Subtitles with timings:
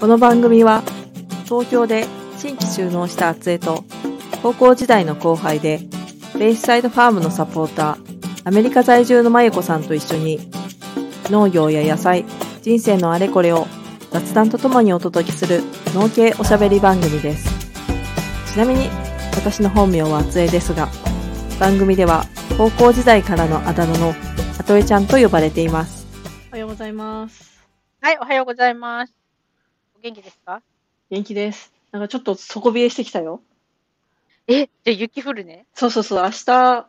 [0.00, 0.84] この番組は
[1.44, 3.84] 東京で新規就農した厚江と
[4.42, 5.80] 高校時代の後輩で
[6.38, 10.38] ベイスサイドファームのサポーターアメリカ在住のまゆこさんと一緒に
[11.30, 12.24] 農業や野菜
[12.62, 13.66] 人生のあれこれを
[14.12, 15.62] 雑談とともにお届けする
[15.94, 17.58] 農系おしゃべり番組です。
[18.52, 18.88] ちなみに
[19.34, 20.88] 私の本名は厚江ですが
[21.60, 22.24] 番組では
[22.56, 24.14] 高校時代からのあだ名の
[24.58, 26.06] あとえちゃんと呼ばれています。
[26.50, 27.64] おはようございます。
[28.00, 29.17] はい、おはようございます。
[29.98, 30.62] お元気ですか？
[31.10, 31.72] 元気です。
[31.90, 33.42] なんかちょっと底冷えしてきたよ。
[34.46, 35.66] え、じゃあ雪降るね。
[35.74, 36.88] そうそうそう、明日、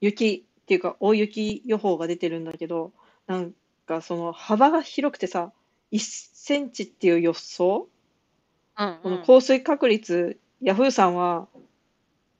[0.00, 2.92] 雪っていうか、大雪予報が出てるんだけど、
[3.26, 3.52] なん
[3.86, 5.52] かその幅が広くてさ、
[5.92, 7.88] 1センチっていう予想、
[8.78, 11.48] うん、この降水確率、ヤフーさんは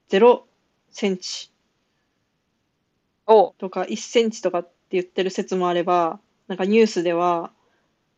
[0.08, 0.44] 0
[0.90, 1.52] センチ。
[3.26, 7.52] とか1センチとかって言ってる説もあれば、なんかニュースでは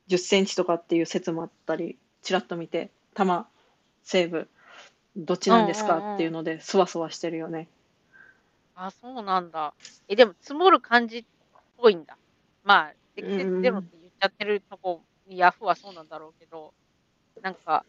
[0.09, 3.47] 10センチとかっていう説もあったり、ちらっと見て、多摩
[4.05, 4.49] 西部、
[5.17, 7.69] どっちなんですかっていうので、そわそわしてるよね。
[8.75, 9.75] あ、そうなんだ。
[10.09, 11.25] え、でも積もる感じっ
[11.77, 12.17] ぽいんだ。
[12.65, 16.73] まあ、積雪ゼロって言っちゃってるとこ、ヤフーはそうなんだろうけど、
[17.43, 17.85] なんか、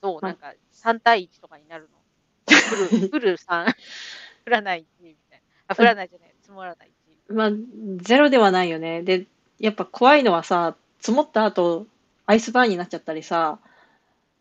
[0.00, 0.20] どう？
[0.20, 1.98] まなんか3対1とかになるの？
[3.08, 3.64] 降る、降る3、
[4.46, 5.44] 降らない1みたいな。
[5.68, 6.90] あ、降らないじゃない、積もらない
[7.30, 7.34] 1。
[7.34, 7.50] まあ、
[7.96, 9.02] ゼロではないよね。
[9.02, 9.26] で、
[9.58, 11.86] やっぱ怖いのはさ、積もった後、
[12.24, 13.58] アイスバーンになっちゃったりさ、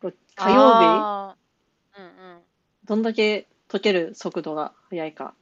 [0.01, 2.41] こう火曜日、うんうん。
[2.85, 5.33] どんだけ溶ける速度が速いか、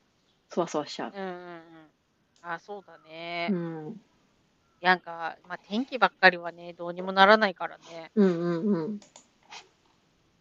[0.49, 1.13] そわそわしちゃう。
[1.15, 1.61] うんうんうん。
[2.41, 3.49] あ、そうだね。
[3.51, 4.01] うん。
[4.81, 8.09] なんか、まあ、天気ばっかりはね、どうにもならないからね。
[8.15, 8.99] うんうんうん。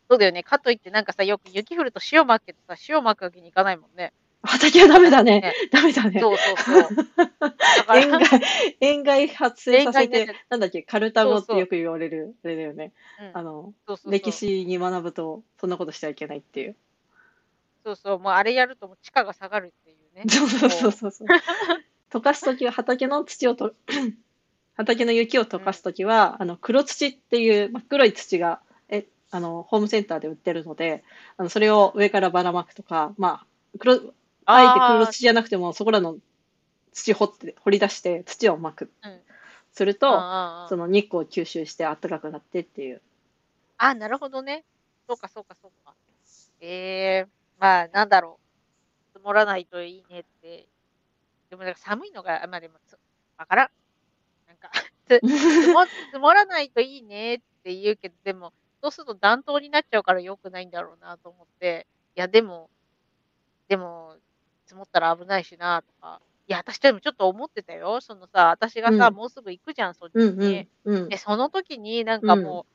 [0.08, 0.42] そうだよね。
[0.42, 4.14] かといって、なんかさ、よく雪降ると塩まくけどさ、塩まくわけにいかないもんね。
[4.42, 5.41] 畑はダメだね。
[5.41, 6.20] ねダメだね。
[6.20, 7.55] そうそうそう。
[7.94, 8.20] 塩害、
[8.80, 12.92] 塩害発生させてなんだっけ、カルタゴってよく言われる、あれだよね。
[13.20, 16.77] うんあの、そうそうそう歴史に学ぶと、そんなことしちゃいけないっていう。
[17.84, 20.25] そうそう、もうあれやると地価が下がるっていうね。
[20.28, 21.28] そうそうそうそうそう。
[22.10, 23.75] 溶かすときは畑の土をと、
[24.75, 31.04] 畑の雪を溶かすときは、あの黒土っていう真っ黒い土がえあのホームセンターで売ってるので、
[31.37, 33.47] あのそれを上からばらまくとか、まあ
[33.78, 34.00] 黒
[34.46, 36.16] あえて黒土じゃなくてもそこらの
[36.92, 39.20] 土掘って掘り出して土をまく、うん
[39.72, 43.00] すると、うんその日光を吸収して暖かくなってっていう。
[43.78, 44.64] あ、なるほどね。
[45.08, 45.94] そうかそうかそうか。
[46.60, 47.28] ええ
[47.58, 48.38] まあ、なんだろ
[49.12, 49.12] う。
[49.14, 50.66] 積もらないといいねって。
[51.50, 52.98] でもなんか寒いのが、まあでもつ、
[53.38, 53.68] わからん。
[54.48, 54.70] なんか
[55.06, 58.52] つ 積も、積もらないといいねって言うけど、でも、
[58.82, 61.86] そうすると暖冬になっちゃうから良くないんだろうなと思って、
[62.16, 62.70] いや、でも、
[63.68, 64.16] でも、
[64.70, 66.22] 積もったら危ないしなとか。
[66.47, 68.00] いや、私でもちょっと思ってたよ。
[68.00, 70.69] そのさ、私がさ、うんもうすぐ行くじゃん、そっちうんに。
[70.84, 71.19] うんうんで、。
[71.19, 72.72] その時になんかもう、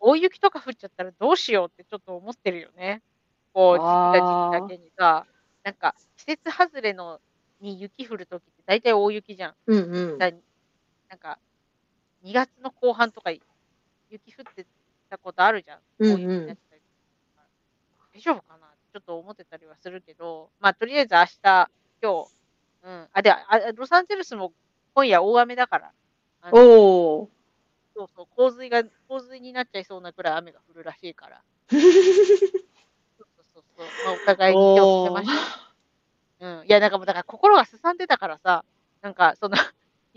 [0.00, 3.02] 大雪とか降っちゃったらどうしようってちょっと思ってるよね。
[3.54, 5.26] こう、時期が時期だけにさ、
[5.64, 7.20] なんか季節外れの
[7.60, 9.56] に雪降る時って大体大雪じゃん。
[9.66, 10.18] うんうん。
[10.18, 10.30] だ
[11.10, 11.40] なんか、
[12.22, 13.30] 2月の後半とか
[14.10, 14.66] 雪降って
[15.10, 15.82] たことあるじゃん。
[15.98, 16.88] うんうん大雪になってたりと
[17.36, 17.48] か
[18.14, 18.67] 大丈夫かな？
[18.92, 21.70] ちょっと思ってたりはするけど、まあとりあえず明日、
[22.02, 22.30] 今日、
[22.82, 23.08] うん。
[23.12, 24.52] あ、で、あロサンゼルスも
[24.94, 25.92] 今夜大雨だから。
[26.52, 27.30] おお。
[27.94, 31.42] そうそう、洪水が、洪水になっちゃいそうなくらい雨が降るらしいから。
[31.70, 33.86] そうそうそうそう。
[34.04, 35.32] まあ、お互いに気をつけましょ
[36.40, 36.46] う。
[36.46, 36.66] うん。
[36.66, 38.64] いや、なんかもう、だから心がすさんでたからさ、
[39.02, 39.56] なんか、その、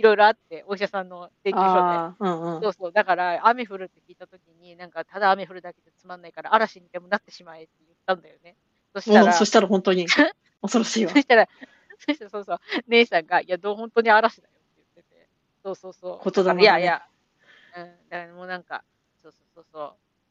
[0.01, 2.57] いろいろあって、お医者さんの請求書ああ、うんうで。
[2.57, 2.69] んそ。
[2.69, 2.91] うそう。
[2.91, 8.55] だから、雨降るって聞いたときに、なんか、ただ雨降るだけでつまんないから、嵐にでもなってしまえって言ったんだよね。
[8.95, 10.07] そしたら、そしたら本当に
[10.61, 11.19] 恐ろしいわそ。
[11.19, 11.47] したら、
[11.99, 15.29] そしたらそうそう、姉さんが、いや、どう本当に嵐だよって言ってて、
[15.63, 16.31] そうそうそう。
[16.31, 17.03] 言霊だねいやいや、
[17.77, 18.83] うん、だからもうなんか、
[19.21, 19.83] そうそうそうそ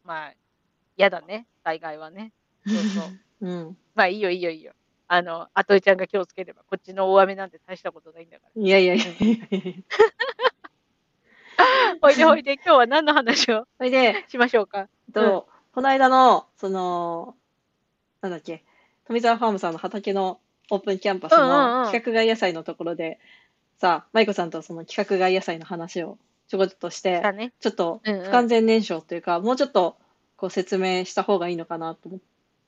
[0.05, 0.35] う、まあ、
[0.97, 2.33] 嫌だね、災害はね。
[2.67, 3.21] そうそう。
[3.47, 3.79] うん。
[3.95, 4.75] まあ、いいよいいよいいよ。
[5.13, 8.63] あの、あといちゃんが気をつければ、こっちの大雨なんて大したことないんだから。
[8.63, 9.05] いやいやいや。
[12.01, 14.89] ほいでほいで、今日は何の話をそれで、しましょうか？
[15.13, 17.35] と、この間の、その、
[18.21, 18.63] なんだっけ、
[19.05, 20.39] 富澤ファームさんの畑の
[20.71, 23.19] オープンキャンパスうんうんうんの規格外野菜のところで、
[23.79, 27.53] さあ、舞子さんとその規格外野菜の話をちょこっとして、だね。
[27.59, 29.97] ちょっとうんうん不完全燃焼というか、もうちょっと
[30.37, 32.21] こう説明した方がいいのかなと思っ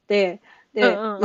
[0.08, 0.40] て、
[0.74, 1.20] で、うんうん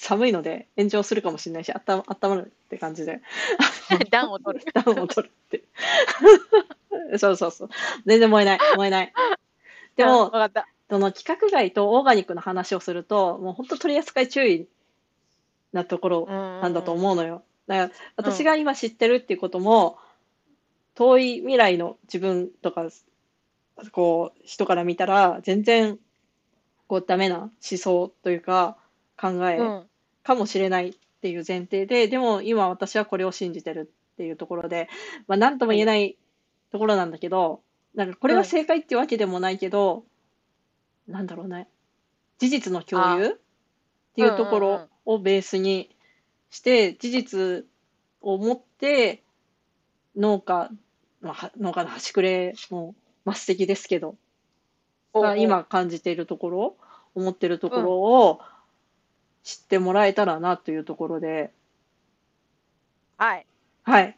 [0.00, 3.20] 寒いので炎上するかもしれないし、あったあったまるって感じで、
[4.10, 4.64] 暖を取る。
[4.72, 5.64] 暖を取るって。
[7.18, 7.68] そうそうそう。
[8.06, 9.12] 全然燃えない、燃えない。
[9.96, 10.68] でも、かった。
[10.88, 14.68] その規格外とオーガニックの話をすると、もう本当取り扱い注意
[15.72, 17.42] なところななんだと思うのよ。
[17.66, 19.98] だから私が今知ってるっていうことも、
[20.94, 22.88] 遠い未来の自分とか
[23.92, 25.98] こう、人から見たら、全然、
[26.88, 28.76] こう、ダメな思想というか、
[29.20, 29.86] 考えうん。
[30.22, 34.88] かもしれないっていう前提で、でも今私はこれを信じてるっていうところで、
[35.26, 36.16] まあ、なんとも言えない
[36.70, 37.62] ところなんだけど、
[37.94, 40.04] なんかこれが正解っていうわけでもないけど、
[41.06, 41.68] なんだろうね、
[42.38, 43.30] 事実の共有っ
[44.14, 45.96] ていうところをベースに
[46.50, 47.66] して、事実
[48.20, 49.22] を持って、
[50.16, 50.70] 農家、
[51.20, 52.94] まあは農家の端くれも、
[53.24, 54.16] まあ、素敵ですけど、
[55.14, 56.76] が今感じているところ、
[57.14, 58.40] 思ってるところを
[59.42, 61.52] 知ってもらえたらなというところで、
[63.16, 63.46] はい。
[63.82, 64.16] はい。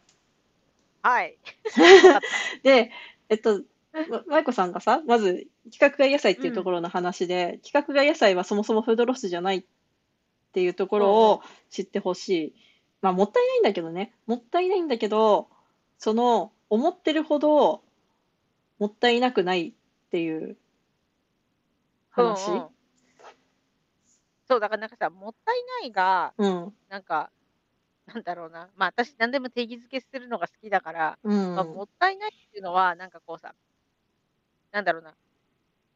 [1.03, 1.39] はい。
[2.63, 2.91] で、
[3.29, 9.65] えっと、ま舞子さんがさ、まず、規格外野菜っていうところの話で、規格外野菜はそもそもフードロスじゃないっ
[10.53, 12.55] ていうところを知ってほしい。
[13.01, 14.13] まあ、もったいないんだけどね。
[14.27, 15.49] もったいないんだけど、
[15.99, 17.83] その、思ってるほど、
[18.79, 19.73] もったいなくないっ
[20.11, 20.57] ていう
[22.11, 22.51] 話？
[22.51, 22.71] うんうん
[24.49, 26.75] そう、だからなんかさ、もったいないが、うん。
[26.89, 27.33] なんか、
[28.07, 28.71] なんだろうな。
[28.77, 31.55] まあ私何でも定義づけするのが好きだから、うん。
[31.55, 33.55] まあ、もったいないっていうのは、なんかこうさ、
[34.73, 35.17] なんだろうな。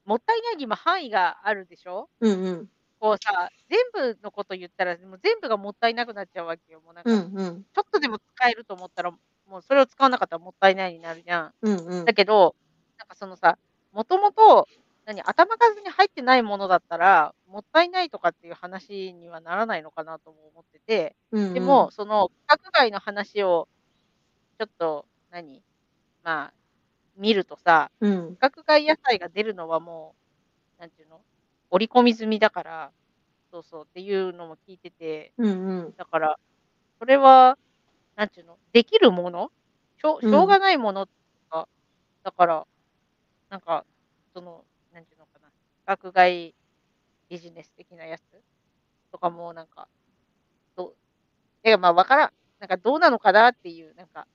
[0.05, 2.11] もったいないにも範囲があるでしょ？
[2.20, 2.70] うんうん。
[3.00, 3.81] こうさ、全
[4.16, 6.81] 部のこと言ったら、もう全部がもったいなくなっちゃうわけよ。
[6.82, 7.66] もうなんか、うんうん。
[7.75, 9.12] ちょっとでも使えると思ったら、
[9.46, 11.55] もうそれを使わなかったらもったいないになるじゃん。
[11.62, 12.14] うんうんだ。
[12.14, 12.56] けど、
[12.99, 13.58] なんかそのさ、
[13.93, 14.69] もともと、
[15.06, 21.52] 何、頭数に入ってないものだったら、もったいないとかっていう話にはならないのかなとも思ってて、うんうん。
[21.52, 23.68] でも、、その、規格外の話を、
[24.58, 25.62] ちょっと、何
[26.24, 26.54] まあ、
[27.16, 28.12] 見るとさ、うん。
[28.30, 28.36] 規。
[28.38, 30.16] 格外野菜が出るのはも
[30.78, 31.22] う、なんていうの
[31.70, 32.92] 織り込み済みだから、
[33.52, 35.94] そうそうっていうのも聞いてて、うんうん。
[35.96, 36.36] だから、
[37.00, 37.58] それは、
[38.16, 39.50] なんていうのできるもの？
[39.98, 40.34] しょしうん。
[40.36, 41.12] ょうがないものと
[41.50, 41.68] か、
[42.24, 42.66] だから、
[43.50, 43.86] なんか、
[44.34, 44.64] その
[45.86, 46.54] かな、規格外
[47.31, 48.22] ビジネス的なやつ
[49.12, 49.88] とかも、なんか、
[50.76, 50.96] どう、
[51.64, 52.32] え、まあ、分からん。
[52.60, 54.26] なんか、どうなのかなっていう、なんか、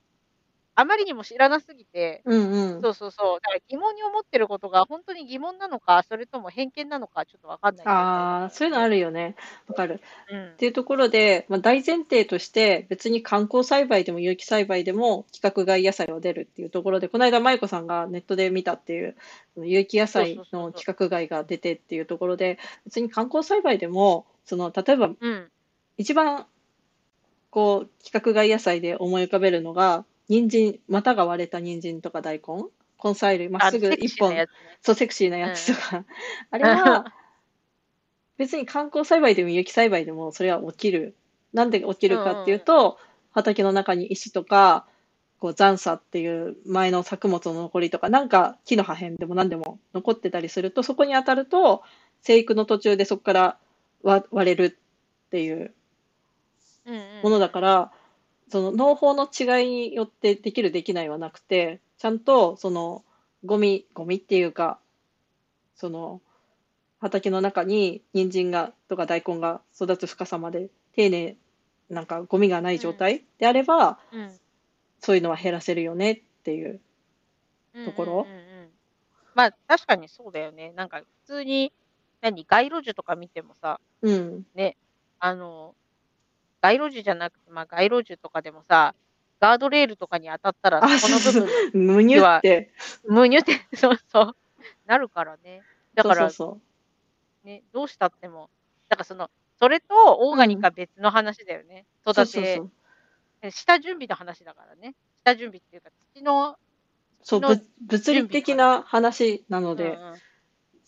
[0.79, 2.81] あまりにも知らなすぎて、うんうん。
[2.81, 8.89] そうそうそう、だから疑問に思ってることが本当に疑問なのか、それとも偏見なのか、ちょっとわかんない状態ああ、そういうのある。
[8.89, 9.35] るよね。
[9.67, 10.01] わかる。
[10.29, 10.55] うんっ。
[10.55, 19.15] ていうところで、まあ、大前提として別に観光栽培でも有機栽培でも規格外野菜は出るっていうところでこの間舞子さんがネットで見たっていう
[19.57, 25.49] 有機野菜の規格外が出てっていうところで別に観光栽培でもその例えばうん。
[25.97, 26.45] 一番
[27.49, 32.65] こう規格外野菜で思い浮かべるのが人参股が割れた人参とか大根？
[33.03, 34.33] 根菜類まっすぐ一本。
[34.81, 36.05] そう、セクシーなやつとか、
[36.51, 37.05] あれは、
[38.37, 41.15] 別に観光栽培でも有機栽培でもそれは起きる。
[41.51, 42.97] なんで起きるかっていうと、
[43.31, 44.87] 畑の中に石とか、
[45.39, 51.83] こう残砂っていう前の作物の残りとか、なんか木の破片でも何でも残ってたりすると、そこに当たると、
[52.21, 53.57] 生育の途中でそこから
[54.03, 54.77] 割割れる
[55.27, 55.73] っていう
[56.85, 57.21] うんうん。
[57.21, 57.91] ものだから、
[58.49, 63.03] その農法の違いによってできるできないはなくて、ちゃんとその
[63.45, 64.79] ゴミ、ゴミっていうか、
[65.75, 66.21] その
[66.99, 71.37] 畑の中に人参がとか大根が育つ深さまで丁寧、
[71.89, 74.31] なんかゴミがない状態であれば、うん
[75.01, 76.81] そういうのは減らせるよねっていう。
[77.85, 78.69] ところうんうんうんうん
[79.35, 80.73] まあ確かにそうだよね。
[80.75, 81.71] なんか普通に、
[82.19, 84.45] 何、街路樹とか見てもさ、うん。
[85.19, 85.75] あの、
[86.61, 88.95] 街路樹じゃなくて、まあ街路樹とかでもさ、
[89.39, 92.71] ガードレールとかに当たったら、この部分、むにゅって。
[93.07, 94.35] むにゅって、 そうそう、
[94.85, 95.63] なるからね。
[95.93, 96.29] だから
[97.43, 98.49] ね、どうしたっても、
[98.89, 101.85] だからその、それとオーガニックは別の話だよね。
[102.05, 102.13] そう。
[102.13, 102.69] そう育
[103.41, 103.51] て。
[103.51, 104.95] 下準備の話だからね。
[105.23, 106.57] 下準備っていうか、土の、
[107.21, 107.41] そう、
[107.81, 110.21] 物理的な話なので、うんうん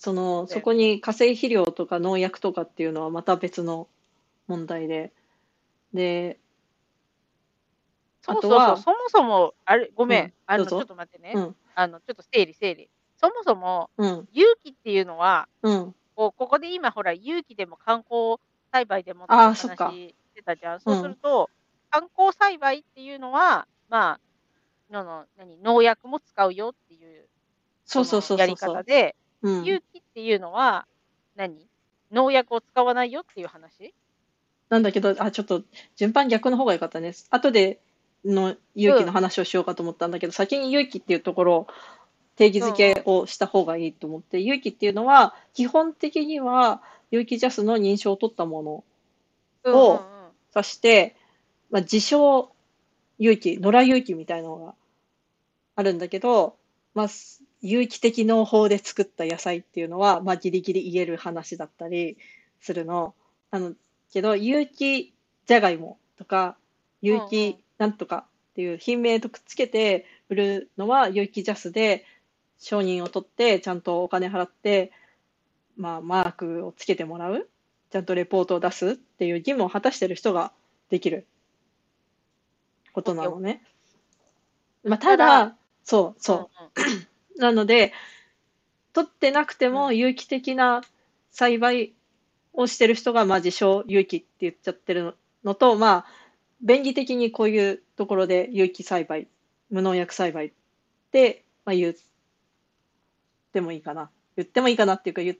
[0.01, 3.87] その、そこに化成肥料とか農薬とかっていうのはまた別の
[4.47, 5.13] 問題で。
[5.93, 6.39] で、
[8.21, 11.55] そうそうそもそも、あれ、ごめん、うんあの、ちょっと待ってね、うん。
[11.75, 12.89] あの、ちょっと整理整理。
[13.17, 18.38] そもそも、うん、有機っていうのは、うん、こうここで今、ほら、有機でも観光
[18.71, 19.69] 栽培でもって話し
[20.36, 20.79] てたじゃん。
[20.79, 21.50] そうすると、
[21.89, 24.19] 観光栽培っていうのは、まあ、
[24.93, 27.27] のの何農薬も使うよっていう
[27.86, 28.55] そうそうそうのやり。
[28.55, 30.86] 方で、うん、有機っていうのは
[31.36, 31.67] 何、
[32.12, 33.93] 農薬を使わないよっていう話？
[34.71, 35.63] なんだけど、あ、ちょっと
[35.97, 37.13] 順番逆の方が良かったね。
[37.29, 37.81] 後で
[38.23, 41.67] の有機の話をしようかと思ったんだけど、先に有機っていうところを
[42.37, 48.83] 定義づけをした方がいいと思って、有機っていうのは、基本的には有機ジャスの認証を取ったもの
[49.65, 50.21] うんをうんうん
[50.53, 51.15] そして、
[51.69, 52.51] まあ、自称
[53.19, 54.75] 有機、野良有機みたいなのが
[55.75, 56.55] あるんだけど、
[56.93, 62.17] まあ、す有機的農法で作った野菜っていうのは、まあ、ギリギリ言える話だったり
[62.59, 63.13] するの。
[63.51, 63.73] あの、
[64.12, 65.13] けど、有機
[65.46, 66.58] じゃがいもとか、
[67.01, 72.06] 有機なんとかっていう品名とくっつけて売るのは有機ジャスで、
[72.62, 74.91] 承認を取って、ちゃんとお金払って、
[75.75, 77.50] まあ、マークをつけてもらう。
[77.89, 80.53] ちゃんとレポートを出すっていう義務を果たしてる人が
[80.89, 81.25] できる
[82.94, 83.63] ことなのね。
[84.84, 86.51] まあ、ただ、そう、そ
[87.36, 87.39] う。
[87.41, 87.94] なので、
[88.94, 90.84] 取ってなくても有機的な
[91.32, 91.94] 栽培
[92.53, 96.05] をしてる人が、まあ、自称有機って言っちゃってるのと、まあ、
[96.62, 99.27] 便宜的にこういうところで有機栽培、
[99.70, 100.51] 無農薬栽培っ
[101.12, 101.93] て、まあ、言っ
[103.53, 104.12] てもいいかな。
[104.36, 105.38] 言ってもいいかなっていうか言う、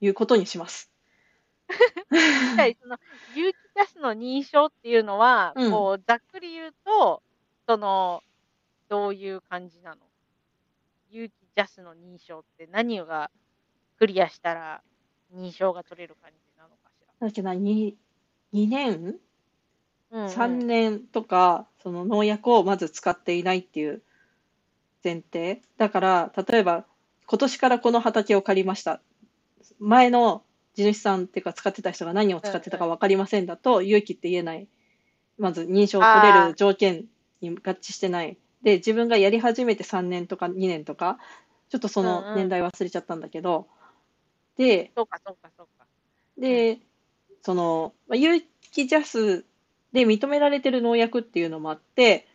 [0.00, 0.90] 言うことにします。
[1.68, 1.76] そ
[2.88, 2.98] の
[3.34, 7.22] 有機ジャスの認証っていうのは、うんこうざっくり言うと、
[7.66, 8.22] その
[8.88, 9.96] どういう感じなの？
[11.10, 13.30] 有機ジャスの認証って何が
[13.98, 14.82] クリアしたら
[15.34, 17.94] 認証が取れる感じなのかしだっけな、2、
[18.52, 19.18] 2年？
[20.10, 20.18] ら。
[20.18, 24.02] うんうん、3年とか、その農薬をまず使っていないっていう
[25.02, 25.62] 前提？
[25.78, 26.84] だから、例えば、
[27.26, 29.00] 今年からこの畑を借りました。
[29.78, 30.42] 前の
[30.74, 34.68] 地主さんっていうか使ってた人が何を使ってたか分かりませんだと、有機って言えない。
[35.38, 37.06] まず認証を取れる条件
[37.40, 38.36] に合致してない。
[38.62, 41.18] で、自分がやり始めて3年とか2年とか、
[41.68, 43.66] ちょっとそうんのうん年代忘れちゃったんだけど、
[44.56, 45.86] で、そうかそうかそうか。
[46.38, 46.78] で、
[47.42, 48.40] その、まあ有
[48.72, 49.44] 機ジャス
[49.92, 52.26] で認められてる農薬っていうのもあって、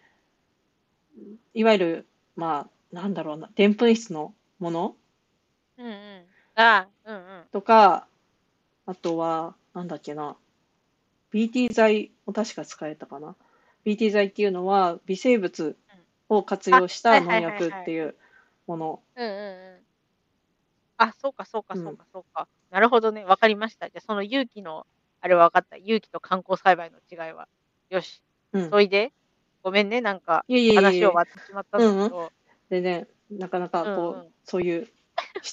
[1.54, 4.96] いわゆる、まあ、なんだろうな、でんぷん質のもの
[5.78, 6.26] うんうん。
[6.56, 7.44] ああ、うんうん。
[7.52, 8.08] とか、
[8.86, 10.38] あとは、なんだっけな、
[11.34, 13.36] BT 剤を確か使えたかな。
[13.86, 15.78] BT 剤っていうのは微生物
[16.30, 18.16] を活用した農薬っていう
[18.66, 19.00] もの。
[19.16, 19.87] うんうんうん。
[20.98, 22.48] あ、そうかそうかうんそうかそうか。
[22.70, 23.24] なるほどね。
[23.24, 23.90] わかりました。
[23.90, 24.86] じゃあその有機の、
[25.22, 25.78] あれは分かった。
[25.78, 27.48] 有機と観光栽培の違いは。
[27.90, 28.22] よし。
[28.54, 28.70] うん。
[28.70, 29.14] そいで、
[29.64, 30.02] ごめんね。
[30.02, 32.32] なんか、話を割ってしまったんだけど。
[32.70, 34.88] でね、なかなかこう、うんうんそういう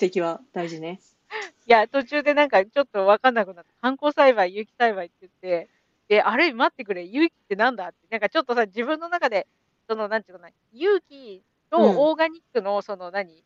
[0.00, 1.00] 指摘は大事ね。
[1.66, 3.72] いや、途中でなんかちょっと分かんなくなった。
[3.80, 5.68] 観光栽培、有機栽培って言って、
[6.06, 9.48] で、あれ、待ってくれ、有機ってなんだって、なんかちょっとさ、自分の中で、
[9.88, 13.44] その、なんていうのかな、有機とうんオーガニックの、その何、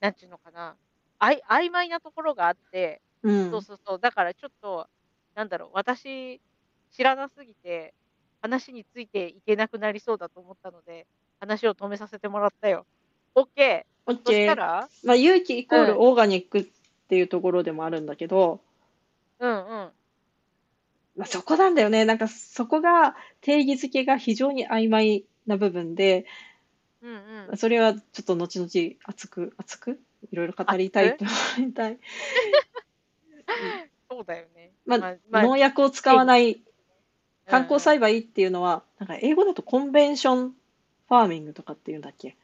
[0.00, 0.76] なんていうのかな、
[1.18, 3.50] あい曖昧なところがあって、うん。
[3.50, 4.88] そうそうそう、だからちょっと、
[5.34, 6.40] なんだろう、私、
[6.90, 7.94] 知らなすぎて、
[8.42, 11.06] 話についていけなくなりそうだと思ったので、
[11.40, 12.86] 話を止めさせてもらったよ。
[13.34, 13.84] OK。
[14.06, 14.46] オッそしケー。
[14.46, 16.66] たら、まあ、有機イコーうんルオーガニックっ
[17.08, 18.60] ていうところでもあるんだけど、
[19.38, 19.92] うんうん。
[21.16, 22.04] まあ、そこなんだよね。
[22.04, 26.26] なんかそこが定義づけが非常に曖昧な部分で、
[27.02, 27.56] うんうん。
[27.56, 31.24] それはちょっと後々熱く、熱くいろいろ語りたいと
[31.58, 31.98] 思いたい。
[34.10, 34.72] そうだよね。
[34.84, 34.98] ま
[35.30, 36.60] まあ、農薬を使わない
[37.46, 42.36] 観光栽培培っていうのは、なんか英語だとコンベンションファーミングとかっていうんだっけ？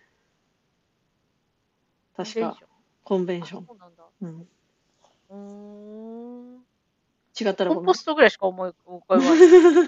[2.16, 2.58] 確か、
[3.04, 3.66] コンベンション？
[3.66, 4.04] そうなんだ。
[4.22, 4.48] うん、
[5.30, 6.62] うーん。
[7.40, 9.38] 違ったらコンポストぐらいしか思い浮かばない。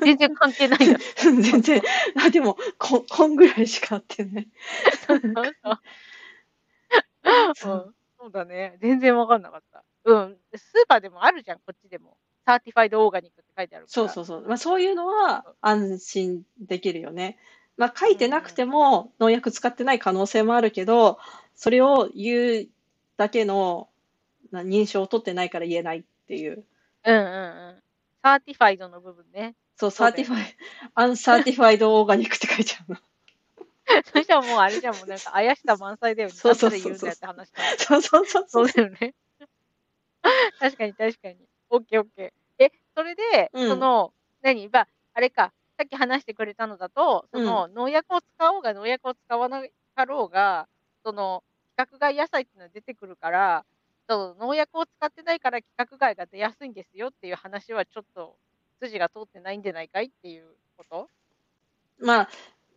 [0.01, 0.99] 全然関係ないんだ。
[1.23, 1.83] 全然、
[2.17, 4.49] あ、でも、こ、 こんぐらいしかあってね。
[7.55, 8.79] そうそうだね。
[8.81, 9.85] 全然わかんなかった。
[10.05, 10.37] うん。
[10.55, 12.17] スーパーでもあるじゃん、こっちでも。
[12.47, 13.93] サーティファイドオーガニックって書いてあるから。
[13.93, 14.49] そうそうそう。
[14.49, 17.39] まあ、そういうのは安心できるよね。
[17.77, 21.19] まあ、書いてなくても農薬使ってない可能性もあるけど、
[21.55, 22.69] それを言う
[23.17, 23.89] だけの
[24.53, 26.65] な認証を取ってないから言えないっていう。
[27.05, 27.27] うんうんう
[27.73, 27.83] ん。
[28.23, 29.55] certified の部分ね。
[29.77, 32.99] そう、 certify、uncertified organic って書いちゃうの。
[34.13, 36.35] そしたらもうあれじゃん、もうなんか怪しさ満載だよね。
[36.35, 37.63] そうそうそうそうなんで言うんだよって話だ。
[37.79, 39.15] そうそうそうそそううだよね。
[40.59, 41.37] 確かに確かに。
[41.71, 42.65] オッケーオッケー。
[42.65, 44.13] え、それで、うんその、
[44.43, 44.69] 何？
[44.69, 49.63] まあ、あれか、さっき話してくれたのだと、その、農薬を使おうが農薬を使わな
[49.95, 50.69] かろうが、
[51.05, 51.43] その、
[51.77, 53.67] 規格外野菜っていうのは出てくるから、
[54.09, 58.37] その農薬を使ってないから規格外が出やすいんですよっていう話はちょっと
[58.83, 61.09] 筋が通ってないんじゃないかいっていうこと？
[61.99, 62.29] まあ、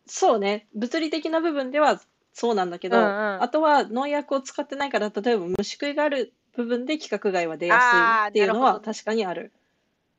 [0.08, 0.66] そうね。
[0.74, 2.00] 物理的な部分では
[2.32, 3.42] そうなんだけど、うんうん。
[3.42, 7.98] あとは農薬を使ってないから、例えば虫食いがある部分で規格外は出やすい
[8.30, 9.52] っていうのは確かにある。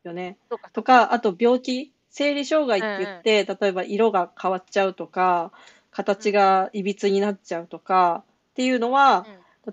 [0.03, 0.38] よね。
[0.74, 5.51] とか、あと病気、生理障害って言って、例えば色が変わっちゃうとか、
[5.91, 9.25] 形がいびつになっちゃうとかっていうのは、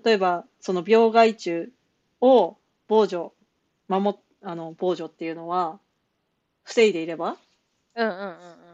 [0.03, 1.71] 例えばその病害虫
[2.21, 2.57] を
[2.87, 3.33] 防除、
[3.87, 5.79] 守っ、あの、防除っていうのは、
[6.63, 7.37] 防いでいれば、
[7.95, 8.66] うんうんうんうん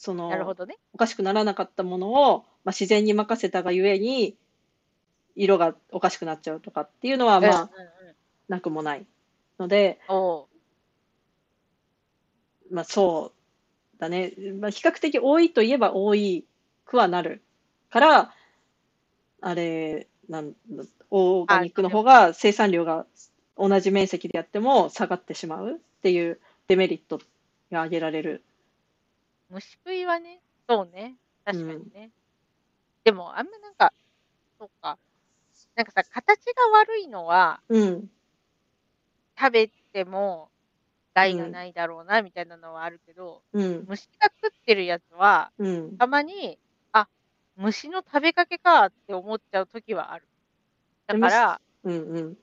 [0.00, 0.18] そうん。
[0.30, 0.78] なるほの、どね。
[0.92, 4.36] おかしくならなかったものをまあ、自然に任せたがゆえに、
[5.36, 7.64] 色がおかしくなっちゃうとかっていうのは、まあ、うんうんう
[8.12, 8.14] ん。
[8.48, 9.06] なくもない
[9.58, 9.98] ので。
[12.70, 13.32] まあ、そ
[13.96, 14.32] うだね。
[14.60, 16.44] まあ、比較的多いといえば多い
[16.84, 17.42] くはなる
[17.90, 18.34] から、
[19.40, 20.52] あれ、なん、
[21.10, 23.06] オーガニックの方が生産量が
[23.56, 26.38] 同じ面積でやっても下がってしまうっていう
[26.68, 27.18] デメリット
[27.72, 28.44] が挙げられる。
[29.50, 31.18] 虫食いはね、そうね。
[31.44, 32.12] 確かにね。
[33.04, 33.92] でも、あんまなんか、
[34.58, 34.98] そうか。
[35.76, 38.10] なんかさ、形が悪いのは、うん。
[39.38, 40.50] 食べても
[41.14, 43.86] 害がないだろうな、みたいなのはあるけど、うん。
[43.86, 45.98] 虫が食ってるやつは、うん。
[45.98, 46.58] たまに、
[46.92, 47.08] あ、
[47.56, 50.28] 虫の食べかけかって思っちゃう時はある。
[51.08, 52.16] だから、うん。
[52.16, 52.36] うん。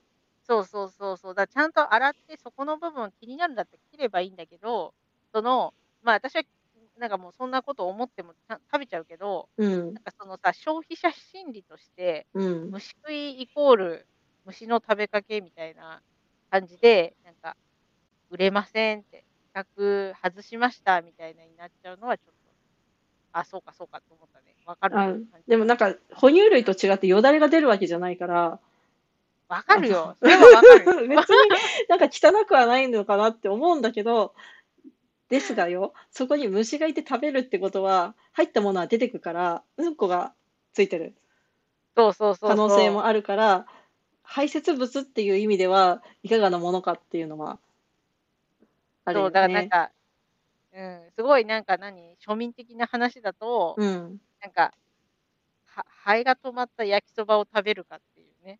[0.50, 1.36] そうそうそうそう。
[1.36, 4.94] だからちゃんと洗って、そこの部分気になるんだったら切ればいいんだけど、
[5.34, 6.44] その、まあ私は、
[7.00, 10.04] なんかもうそんなこと思っても食べちゃうけど、うんなん。
[10.04, 12.72] かそのさ、消費者心理として、うん。
[12.72, 14.08] 虫食いイコール
[14.46, 16.02] 虫の食べかけみたいな
[16.50, 17.56] 感じで、なんか、
[18.30, 22.34] 売れませんって、企画外しましたみたいなになっちゃうのはちょっと、
[23.34, 24.56] あ、そうかそうかと思ったね。
[24.66, 28.60] わかるでもなんか、哺乳類と違ってよだれが出るわけじゃないから、
[29.50, 30.18] わかるよ。
[30.20, 31.08] それはわかるよ。
[31.08, 31.50] 別に
[31.88, 34.34] なんか汚くはないのかなって思うんだけど、
[35.30, 40.34] ですがよ、そこに虫がいて食べるってことは、入ったものは出てくから、うんこが
[40.74, 41.16] ついてる
[41.96, 42.50] そうそうそうそう。
[42.50, 43.66] 可能性もあるから、
[44.24, 47.60] 排泄物っていう意味では、いかがなものかっていうのは、
[49.06, 49.70] あるそう、よだからなんね。
[49.70, 49.92] か、
[50.74, 54.22] うん、すごいなんか何、庶民的な話だと、うん。
[54.42, 54.74] なんか、
[55.66, 58.60] は肺が止まった焼きそばを食べるかっていうね。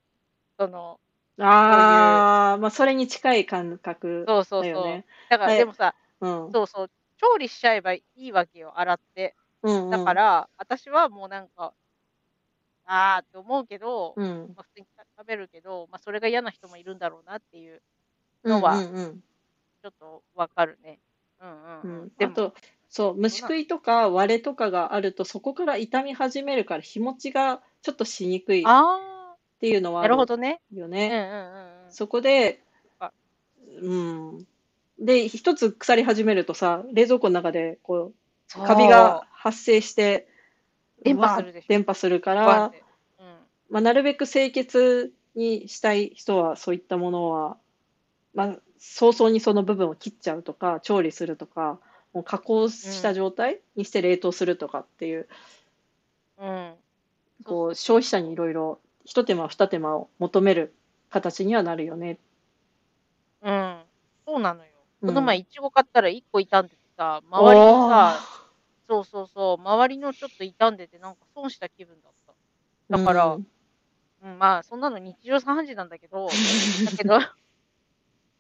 [0.58, 1.00] その、
[1.40, 4.64] ああ、まあ、それに近い感覚そうそうそう。
[4.64, 5.06] だよね。
[5.30, 6.54] だからはいでもさ、うん。
[6.54, 9.36] そうそう、調理しちゃえばいいわけよ、洗って。
[9.64, 11.76] うんうんだから、私はもうなんか、
[12.86, 14.56] あーって思うけど、うん。
[14.56, 17.84] まあ、普通に食べるけど、まあ、それが嫌な人もいるんだろうなっていう
[18.44, 18.88] うんのは、
[19.84, 21.02] ちょっとわかるね。
[21.40, 22.54] うんううんうんあと、
[22.90, 30.62] そう、虫食いとか割れとかがあると、そこから痛み始めるから、日持ちがちょっとしにくいっていうのはあなるほるどね。
[30.72, 31.08] よね。
[31.10, 31.98] うんうんうんうん。
[31.98, 32.64] そこで
[33.00, 33.12] あ、
[33.82, 33.94] う
[34.40, 34.48] ん。
[35.00, 38.14] で、一つ腐り始めるとさ、冷蔵庫の中で、こ
[38.48, 40.28] そうう、カビが発生して、
[41.04, 42.74] 伝播するでしょうわ伝播するから、
[43.20, 43.38] うん。
[43.70, 47.58] まあ、なるべく清潔にしたい人は、そういったものは、
[48.34, 51.80] まあ、早々にその部分を切っちゃうとか、調理するとか、
[52.14, 55.28] もう加工した状態にして冷凍するとかっていう、
[56.38, 56.76] うん。
[57.44, 60.74] こう、消費者にいろいろ、一手間二手間を求める
[61.10, 62.20] 形にはなるよね。
[63.42, 63.84] うん。
[64.26, 64.67] そうなのよ。
[65.02, 68.20] うんこの前、いちご買ったら1個傷んでてさ、周りのさ、
[68.90, 72.98] そうそうそう、周りのちょっと傷んでて、なんか損した気分だった。
[72.98, 73.48] だから、うん
[74.24, 76.32] うん、まあ、そんなの日常茶飯事なんだけど、だ
[76.98, 77.20] けど、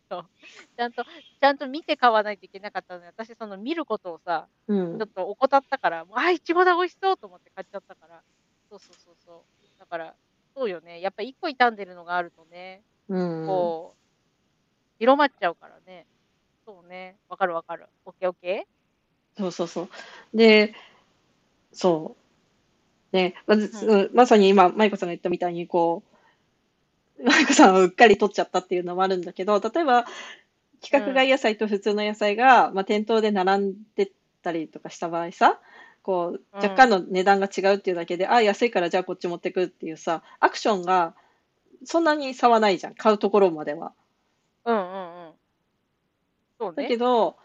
[0.09, 8.23] ちゃんと、ちゃんと見て買わないといけなかったので、私、その見ることをさ、うんちょっと怠ったから、あ、いちごだ、美味しそうと思って買っちゃったから、
[8.69, 9.79] そうそうそうそう。
[9.79, 10.15] だから、
[10.55, 11.01] そうよね。
[11.01, 16.07] やっぱ1個傷んでるのがあるとね、うんこう、広まっちゃうからね。
[16.67, 17.15] そうね。
[17.29, 17.85] わかるわかる。
[18.05, 18.67] オッケーオッケ
[19.37, 19.89] そうそうそう。
[20.33, 20.73] で、
[21.71, 22.17] そ
[23.13, 23.15] う。
[23.15, 26.03] ね、まず、まさに今、舞子さんが言ったみたいに、こ
[27.19, 30.05] う、舞子さんはうっかり取っちゃったっていうのもあるんだけど、例えば、
[30.81, 34.11] 規格外野菜と普通の野菜が、まあ、店頭で並んで
[34.43, 35.61] たりとかした場合さ、
[36.01, 41.15] こう、うん若干の値段が違うっていうだけで、あ、安いからじゃあこっち持ってくっていうさ、アクションが
[41.85, 43.93] そんなに差はないじゃん、買うところまでは。
[44.65, 44.71] ー。
[44.71, 45.16] うんうんうん。
[46.59, 46.97] そうだけね。
[46.97, 47.37] ど、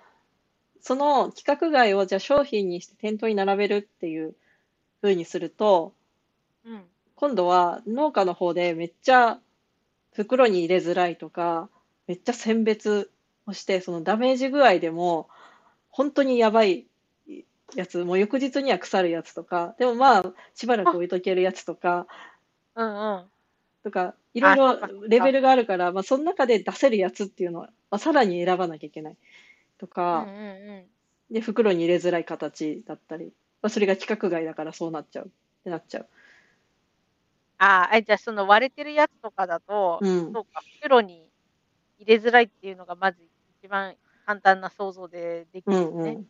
[0.81, 4.35] その規格外をじゃあ商品にして店頭に並べるっていう
[5.03, 5.95] 風にすると、
[6.65, 6.83] うん。
[7.15, 9.39] 今度は農家の方でめっちゃ
[10.13, 11.71] 袋に入れづらいとか、
[12.07, 13.11] めっちゃ選別
[13.47, 15.29] をして、そのダメージ具合でも、
[15.91, 16.87] 本当にやばい
[17.75, 22.07] やつ、もう翌日には腐るやつとか、でもまあ、しばらく置いとけるやつとか、
[22.75, 23.32] うんうん。
[23.83, 29.17] とか、いろいろレベルがあるから、まあ、その中で出せるやつっていうのは、まあ、さらに選ばなきゃいけない。
[29.79, 30.87] とうんか、うんう
[31.31, 31.35] ん。
[31.35, 35.31] で、袋に入れづらい形だったり、まあ、それが規格外だからそうなっちゃうっ
[35.65, 36.09] てなっちゃう。
[37.59, 40.33] ああ、え、じゃあその割れてるやつとかだと、うん。
[40.33, 41.29] そうか、袋に
[41.99, 43.19] 入れづらいっていうのがまず
[43.63, 43.95] 一番
[44.27, 45.87] 簡単な想像でできるよね。
[45.91, 46.27] うんうん。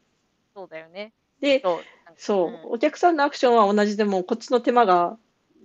[0.54, 1.12] そうだよね。
[1.40, 1.84] で、そう。
[2.16, 5.18] そう、お客さんのアクションは同じでも、こっちの手間が、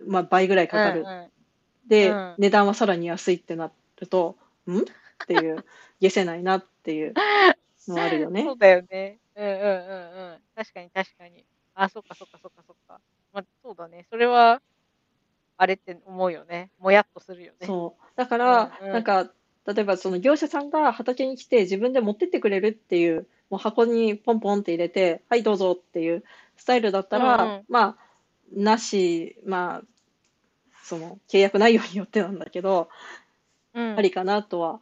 [0.08, 1.02] まあ、倍ぐらいかかる。
[1.02, 1.32] うんうん
[1.88, 4.38] で、うん値段はさらに安いってなると、
[4.70, 4.80] ん？
[4.80, 4.84] っ
[5.28, 5.66] ていう、
[6.02, 7.18] 消せないなっていう
[7.88, 8.58] のあるよね そう。
[8.58, 9.20] だよね。
[9.36, 10.44] うんうんうんうん。
[10.56, 11.46] 確かに確かに。
[11.74, 13.02] あ、そっかそっかそっかそっか。
[13.34, 14.06] ま、そうだね。
[14.10, 14.62] それは、
[15.58, 16.72] あれって思うよね。
[16.80, 17.76] もやっとするよね。
[17.76, 18.04] そう。
[18.16, 18.92] だかうんら、うん。
[18.92, 19.32] なんか、
[19.66, 26.24] 例えばその業者さんが畑に来て自分で持ってってくれるっていう、もう箱にポンポンって入れて、はい、どうぞっていう
[26.56, 27.68] スタイルだったうんうら、ん。
[27.68, 28.08] まあ、
[28.54, 29.82] なし、まあ、
[30.88, 32.90] その契約内容によってなんだけど、
[33.74, 33.98] うん。
[33.98, 34.80] ありかなとは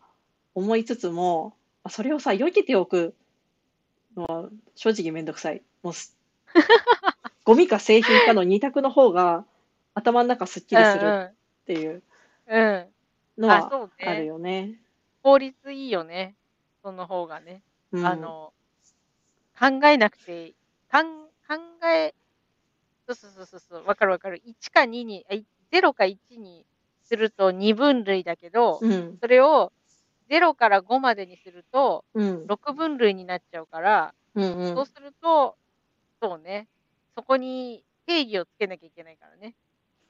[0.56, 3.16] 思いつつも、ま、それをさ、避けておく
[4.18, 5.64] のは正直めんどくさい。
[5.84, 6.16] もうす
[7.46, 9.46] ゴミか製品かの二択の方が、
[9.94, 11.36] 頭ん中すっきうんりするうん。
[11.62, 12.04] っていう
[12.48, 12.62] うん。
[12.62, 12.90] あ、
[13.38, 14.26] のはそうあるね。
[14.26, 14.80] よね。
[15.24, 16.38] 効率いいよね。
[16.84, 17.64] その方がね。
[17.92, 18.06] うん。
[18.06, 18.54] あの、
[19.60, 20.56] 考えなくて
[20.92, 21.00] 考
[21.88, 22.14] え
[23.08, 24.42] そうそうそうそうそう、分かる分かる。
[24.46, 25.26] 1か2に、
[25.82, 26.66] 0か1に
[27.04, 29.18] すると2分類だけど、うん。
[29.22, 29.72] それを
[30.30, 32.46] 0から5までにするとうん。
[32.48, 34.68] 6分類になっちゃうから、うんう。
[34.76, 35.58] そうんすると、
[36.22, 36.68] そうね、
[37.16, 39.56] そこに定義をつけなきゃいけないからね。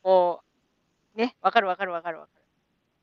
[0.03, 0.41] こ
[1.15, 2.45] う、ね、分かる分かる分かる分かる。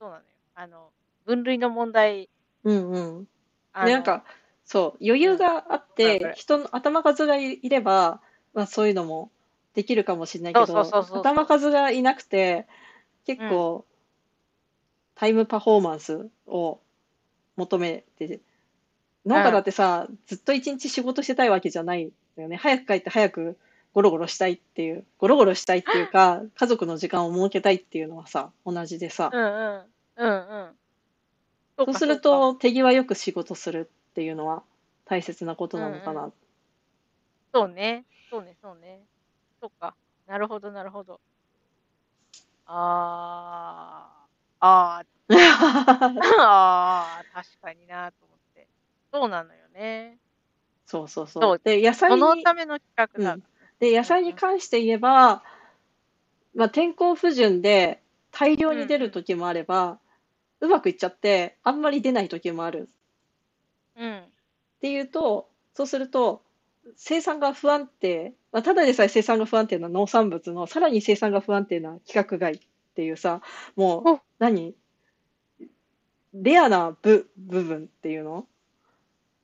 [0.00, 0.24] そうなのよ。
[0.54, 0.90] あの、
[1.24, 2.28] 分類の問題
[2.64, 3.28] うんうん。
[3.74, 4.24] なんか、
[4.64, 8.20] そう、余裕があって、人の頭数がいいれば、
[8.54, 9.30] ま、そういうのも
[9.74, 10.80] できるかもしんないけど。
[10.80, 12.66] 頭数がいなくて、
[13.26, 13.48] 結うん。
[13.48, 13.84] 構
[15.14, 16.80] タイムパフォーマンスを
[17.56, 18.40] 求めて
[19.24, 19.56] 農家だうん。
[19.58, 22.56] ってさ、ずっと1日仕事してたいわけじゃないのよね。
[22.56, 23.58] 早く帰って早く
[23.94, 29.30] ゴロゴロしたいっていうゴロゴロしたいっていうか、家族の時間を設けたいっていうのはさ、同じでさ。
[29.32, 29.82] うんうん。
[30.16, 30.70] うんうん。
[31.78, 32.20] そうする。
[32.20, 34.62] と、手際よく仕事するっていうのは
[35.04, 35.92] 大切なことうんうん。
[35.92, 36.32] なのかな。
[37.54, 38.04] そうね。
[38.30, 39.02] そうねそうね。
[39.62, 39.94] そっか。
[40.26, 41.20] なるほどなるほど。
[42.66, 44.28] ああ。
[44.60, 45.04] ああ。
[46.30, 48.68] ああ、確かになと思って。
[49.12, 50.18] そうなのよね。
[50.86, 51.56] そうそうそそう。
[51.56, 51.60] う。
[51.62, 53.34] で、野その菜にための企画だ。
[53.34, 53.42] うん。
[53.80, 54.40] で、野うん菜にうん。
[54.40, 55.42] 関して言えば、
[56.54, 59.06] ま、天候不順で大量うんに出うん。
[59.06, 60.00] る時もあれば、
[60.60, 62.88] うまくいっちゃって、あんまり出ない時もある。
[63.96, 64.32] うん。
[64.76, 66.42] っていうと、そうすると、
[66.96, 72.60] 生産が不安定、ま、ただでさえ生産が不安定な農産物の、さらに生産が不安定な規格外っ
[72.94, 73.40] ていうさ、
[73.76, 74.20] もう、ほ。
[74.38, 74.74] 何？
[76.34, 78.46] レアなぶ部分っていうの？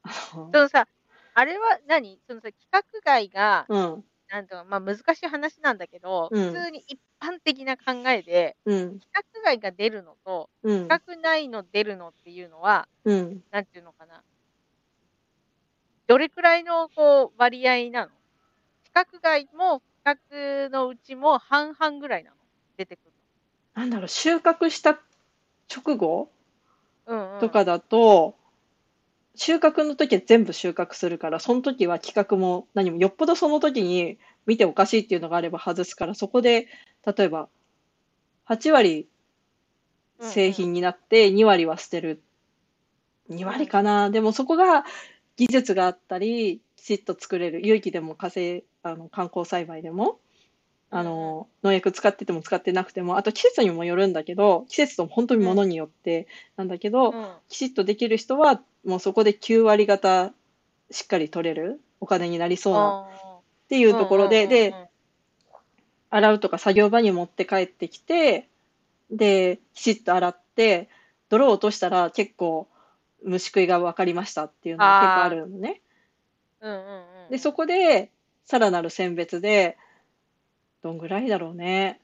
[0.52, 0.86] そのさ、
[1.34, 2.20] あれは何？
[2.26, 4.04] そのさ、規格外が、うん。
[4.30, 6.52] なんと、ま、難しい話なんだけど、うん。
[6.52, 9.00] 普通に一般的な考えで、うん。
[9.00, 10.76] 規格外が出るのと、うん。
[10.88, 13.42] 規格内の出るのっていうのは、うん。
[13.50, 14.22] なんていうのかな。
[16.08, 18.12] どれくらいのこう割合なの？
[19.04, 22.36] 規格外も規格のうちも半々ぐらいなの？
[22.76, 23.12] 出てくる
[23.76, 23.82] の。
[23.82, 25.00] なんだろう、収穫した
[25.74, 26.30] 直後
[27.06, 27.40] うんうん。
[27.40, 28.34] とかだと、
[29.34, 36.66] 収穫の時は全部収穫するから、そん時は規格も何もよっぽどその時に見ておかしいっていうのがあれば外すから、そこで
[37.06, 37.48] 例えば
[38.46, 39.08] 8割
[40.18, 40.32] うんうん。
[40.32, 42.22] 製品になって2割は捨てる。
[43.28, 43.62] 2うん。
[43.62, 44.10] 割かな。
[44.10, 44.84] でもそこが
[45.36, 50.18] 技術があったり、きちっと作れる、有機でもかせあの、観光栽培でも、
[50.90, 51.02] あ。
[51.02, 55.46] の、農薬使ってても使ってなくても、あと季節にもよるんだけど、季節とほんとにうん。
[55.46, 57.28] ものによってなんだけど、うん。
[57.48, 60.32] きちっとできる人は、もうそこで9割方
[60.90, 62.90] しっかり取れる、お金になりそうな。
[62.90, 64.74] っていうところで、で、ん。
[66.10, 68.48] 洗うとか作業場に持って帰ってきて、
[69.10, 70.88] で、きちっと洗って、
[71.28, 72.68] 泥を落としたら結構
[73.22, 75.28] 虫食いが分かりましたっていうのが結構あ。
[75.28, 75.82] るのね。
[76.60, 77.38] うんうんうんで、うん。
[77.38, 78.10] そこで
[78.48, 79.76] さらなる選別で、
[80.82, 82.00] どんぐらいだろうね。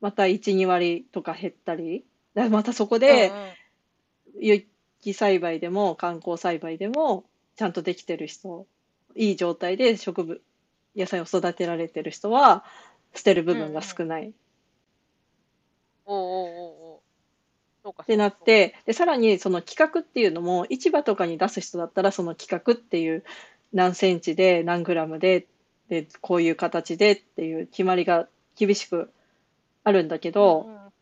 [0.00, 3.32] また1、2割とか減ったり、だまたそこうんで、
[4.36, 4.42] うん。
[4.42, 4.64] 有
[5.00, 7.24] 機栽培でも観光栽培でも
[7.56, 8.64] ちゃんとできてる人、
[9.16, 10.40] いい状態で植物
[10.94, 12.64] 野菜を育てられてる人は、
[13.14, 13.82] 捨てる部分がうんうん。
[13.82, 14.32] 少ない。
[16.04, 17.02] おおおおおお。
[17.82, 18.16] そうかって。
[18.16, 23.24] なって、で、さらにその規格っていうのも、市場とかに出す人だったら、その規格っていう
[23.72, 25.46] 何センチで何グラムで、
[25.88, 29.10] で、こういう形でっていう決まりが厳しく
[29.84, 30.92] あるんだけうんど、うん。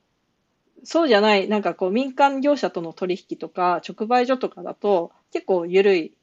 [0.85, 6.15] そうじゃない、なんかこう民間業者との取引とか、直売所とかだと結構緩い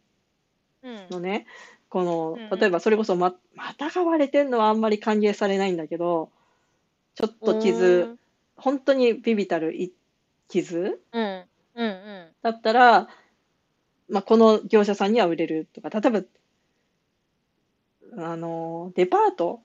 [0.83, 1.07] うん。
[1.09, 1.45] のね。
[1.89, 2.41] この。
[2.57, 6.31] 例えばそれこそま股が割れてんのはあんまり歓迎されないんだけど、
[7.15, 8.19] ちょっとう傷、ーん。
[8.57, 9.93] ほんとに微々たるい
[10.49, 11.45] 傷うん。
[11.75, 12.35] うんうん。
[12.43, 13.07] だったら、
[14.09, 16.27] ま、この業者さんには売れるとか、例えば
[18.17, 19.61] あの、デパート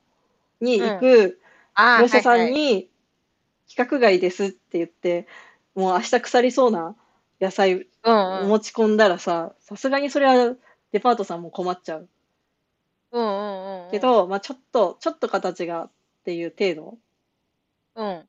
[0.60, 0.88] にうん。
[0.92, 1.40] 行く
[1.74, 2.36] ああ、業者さ。
[2.36, 2.90] んに
[3.68, 5.28] 規格外ですって言って、
[5.74, 6.96] もう明日腐りそうな
[7.40, 8.56] 野菜うんをうん。
[8.56, 10.56] 持ち込んだらさ、さすがにそれは
[10.92, 12.08] デパートさんも困っちゃう。
[13.12, 13.96] うんうんうんうん。
[13.98, 15.90] けど、ま、ちょっとちょっと形がっ
[16.24, 16.98] ていう程度
[17.96, 18.28] うん。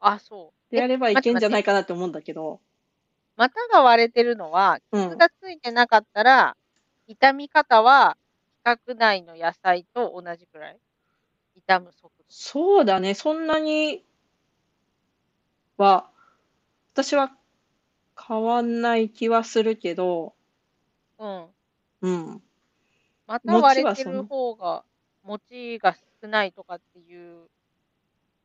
[0.00, 0.58] あ、そう。
[0.70, 1.64] でやればいけんじゃないか。
[1.64, 2.60] かなって思うんだけど、
[3.36, 6.56] 股が割れてるのは、うん傷がついてなかったら、
[7.06, 8.16] 傷み方は
[8.76, 10.78] 規格内の野菜と同じくらい？
[11.54, 12.24] 傷む速度。
[12.28, 14.04] そうだね、そんなに
[15.76, 16.10] は、
[16.92, 17.32] 私は
[18.28, 20.34] 変わんない気はするけど、
[21.18, 21.48] うん。
[22.02, 22.42] うん。
[23.26, 24.84] 股割れてる方が、
[25.22, 27.48] 餅が少ないとかっていう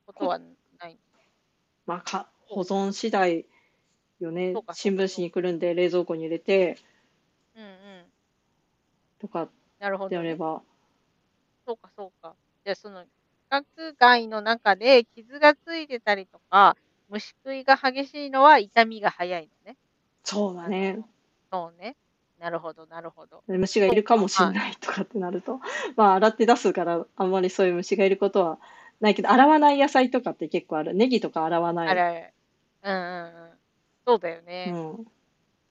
[0.08, 1.00] ことはない？
[1.86, 3.46] まあ、か保存次第
[4.20, 4.54] よね。
[4.74, 6.78] 新聞紙にくるんで冷蔵庫に入れて
[7.56, 8.14] うんうん。
[9.20, 9.50] とか
[9.84, 10.16] なるほど、ね。
[10.16, 10.62] やれば、
[11.68, 12.38] そうか、そうか。
[12.64, 13.10] じゃあ、その、規
[13.50, 16.78] 格外の中で傷がついてたりとか、
[17.10, 19.78] 虫食いが激しいのは痛みが早いのね。
[20.24, 21.04] そうだね。
[21.52, 21.98] そうね。
[22.40, 23.44] なるほど、なるほど。
[23.50, 25.60] で虫がいるかもしれないとかってなると、
[25.98, 28.60] まあ洗って出すからあんまりそういう虫がいることは
[29.02, 30.94] ないけど、洗わない野菜とかって結構ある。
[30.94, 31.90] ネギとか洗わない。
[31.90, 32.34] あれあれ。
[32.84, 33.60] うんうんうん。
[34.08, 34.72] そうだよね。
[34.74, 35.08] うん。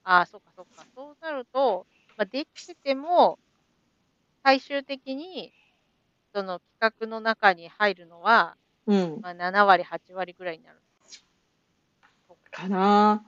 [0.03, 0.85] ああ、そっかそっか。
[0.95, 3.39] そうなると、まあ、できてても、
[4.43, 5.53] 最終的に、
[6.33, 9.19] その企画の中に入るのは、うん。
[9.21, 10.79] まあ、7割、8割ぐらいになる。
[12.51, 13.23] かな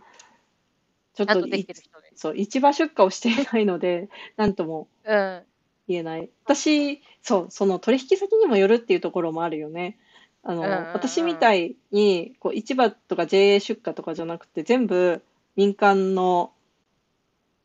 [1.15, 2.11] ちょっととできいてる人で。
[2.15, 5.43] そう、市場出荷をしていないので、 なんともうん。
[5.87, 6.29] 言えない。
[6.43, 9.97] 私、そう、その取引先にもよるっていうところもあるよね。
[10.43, 15.23] あの、うんうんうん私みたいに、こう、市場とか JA 出荷とかじゃなくて、全部
[15.55, 16.53] 民間の、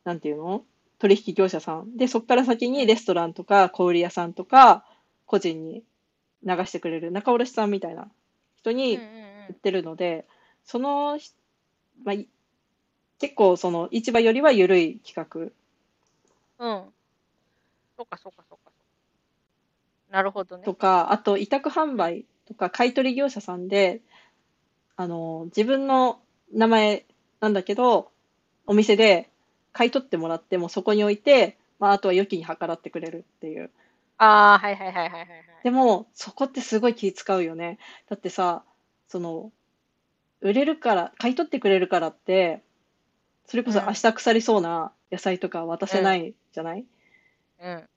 [0.05, 0.65] なんていうの？
[1.01, 1.99] 取引業者さん。
[1.99, 4.87] で、そこから先にレストランとか小売屋さんとか、
[5.27, 5.85] 個人に
[6.45, 8.11] 流してくれる仲卸さんみたいな
[8.57, 10.27] 人うんにうん売ってるので、
[10.65, 11.33] そのひ、
[12.05, 12.29] まあ、い
[13.21, 15.53] 結構その市場よりは緩い企画
[16.59, 16.73] うん。
[16.73, 16.95] うん。
[17.97, 18.73] そうかそうかそうか。
[20.11, 20.65] なるほどね。
[20.65, 24.01] とか、あと委託販売とか買い取り業者さんで、
[24.97, 26.21] あの、自分の
[26.53, 27.07] 名前
[27.41, 28.11] なんだけど、
[28.67, 29.31] お店で
[29.73, 33.71] 買い取ってもらってもそこに置いて、まあ、あとは良きに計らってくれるっていう。
[34.19, 35.45] ああ、はいはいはいはいはいはい。
[35.65, 37.79] でも、そこってすごい気使うよね。
[38.09, 38.63] だってさ、
[39.09, 39.51] その、
[40.41, 42.63] 売れるから、買い取ってくれるからって、
[43.47, 46.85] それこそうん明日腐りそうな野菜とか渡せないじゃない、
[47.61, 47.89] うん。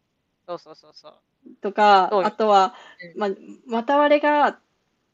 [0.47, 1.13] そうそうそうそう。
[1.61, 2.73] とかあとは、
[3.15, 3.29] うんまあ、
[3.67, 4.57] 股割れが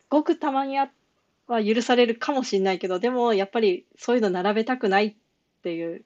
[0.09, 0.89] ごくたまにあ
[1.47, 5.15] は許されるかもしれないけど、でもやっぱりそういうの並べたくないっ
[5.63, 6.03] ていう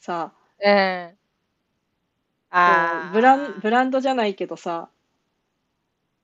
[0.00, 1.16] さ、うん。
[2.64, 3.00] こああ。
[3.04, 4.90] うブラン、ブランドじゃないけどさ、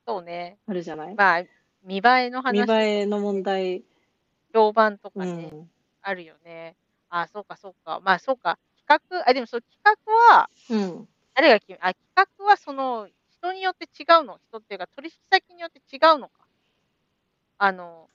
[0.06, 0.58] そうね。
[0.68, 1.16] あるじゃない？
[1.16, 1.44] まあ、
[1.82, 3.84] 見栄えの見話、栄えの問題。
[4.54, 5.70] 評判とかうね、ん。
[6.02, 6.76] あるよね。
[7.08, 8.00] ああ、そうかそうか。
[8.02, 8.58] まあそうか。
[8.88, 11.08] 企画、あ、でもその企画は、うん。
[11.34, 14.38] 誰が決め、あ、企画はその、人によって違うの？
[14.50, 16.46] 人っていうか、取引先によって違うのか？
[17.58, 18.10] あの、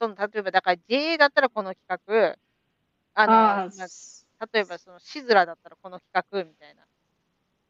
[0.00, 2.38] その、例えば、だから JA だったらこの企画、
[3.14, 3.90] あの、ああ、まあ
[4.52, 6.82] 例えばそのシズラだったらこの企画みたいな、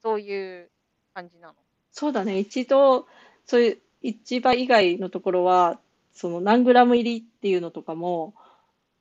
[0.03, 0.71] そういう
[1.15, 1.55] 感じなの？
[1.93, 2.39] そうだね。
[2.39, 3.07] 一度、
[3.47, 5.81] そういう市場以外のところは、
[6.13, 8.35] その何グラム入りっていうのとかも、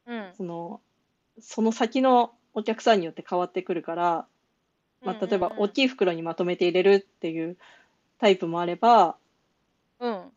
[0.06, 0.34] うん。
[0.38, 0.82] その、
[1.40, 4.28] その先のお客さんによって変わってくるから、
[5.04, 5.70] まあ、例えば大い。
[5.70, 7.58] きい袋にまとめて入れるっていう
[8.20, 9.18] タイプもあれば、
[10.00, 10.32] うん。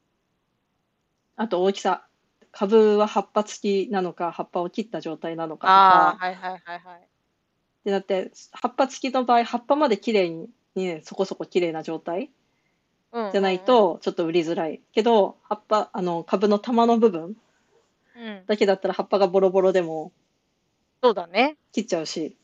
[1.37, 2.07] あと大きさ。
[2.55, 6.18] 株は葉っぱ付きなのか、葉っぱを切った状態なのかとか。
[6.18, 7.09] はいはいはいはい。
[7.85, 12.31] で、だって、葉っぱ付きの場合、葉っぱまで綺麗に、ね、そこそこ綺麗な状態
[13.12, 13.33] うん。
[13.33, 14.81] じゃないと、ちょっと売りづらい。
[14.92, 17.37] けど、葉っぱ、あの、株の玉の部分。
[18.47, 20.12] だけだったら葉っぱがボロボロでも
[21.03, 21.57] そうだね。
[21.73, 22.37] 切っちゃうし、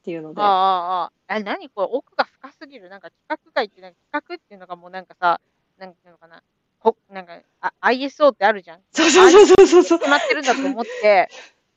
[0.00, 1.10] っていうのであ。
[1.28, 2.88] あ、あ何これ、奥が深すぎる？
[2.88, 5.40] なんか、企画外って、なんか企画っていうのがもうなんかさ、
[5.76, 6.42] なんていうのかな？
[6.78, 8.80] こなんかあ、ISO ってあるじゃん。
[8.92, 9.98] そうそうそうそうそうそう。
[9.98, 11.28] 決まってるんだと思って、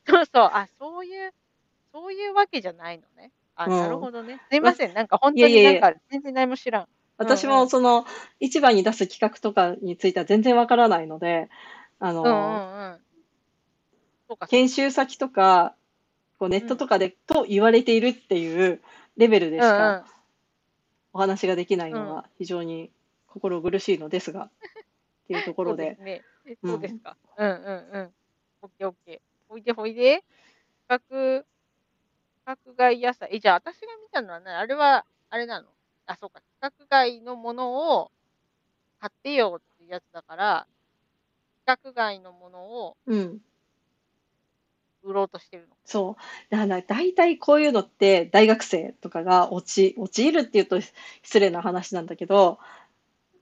[0.08, 1.34] そうそう、あ、そういう、
[1.93, 3.32] そういうわけじゃないのね。
[3.56, 4.39] あ、うんなるほどね。
[4.49, 4.93] すいません。
[4.93, 6.88] なんか本当いやいやいやになんか全然何も知らん。
[7.17, 8.06] 私うんうんもその
[8.39, 11.49] 市場に出す企画とかについては全然わからないので、
[11.99, 12.99] あの、うんうんうん。
[14.27, 15.75] そうか、研修先とか、
[16.39, 18.82] こうネットとかで、と言われているっていう
[19.17, 20.06] レベルでしかん。
[21.13, 22.89] お話ができないのが非常に
[23.27, 24.49] 心苦しいのですが、っ
[25.27, 25.84] ていうところで。
[25.84, 26.21] そうですね。
[26.63, 27.17] うんそうですか。
[27.38, 27.56] うんうん
[27.93, 28.12] うん。
[28.63, 29.19] オッケーオッケー。
[29.47, 30.23] ほいでほいで、
[30.88, 31.45] 企
[32.45, 33.30] 画、企画外野菜。
[33.32, 35.67] え、じゃあ私が見たのはね、あれは、あれなの
[36.06, 36.41] あ、そうか。
[36.62, 38.12] 企画外のものを
[38.99, 40.67] 買ってよっていうやつだから、
[41.67, 43.41] 規格外のものをうん。
[45.04, 45.75] 売ろうとしてるの。
[45.86, 46.51] そう。
[46.51, 52.60] だから大体こういうのって大学生とかが落ち、陥るっていうと失礼な話なんだけど、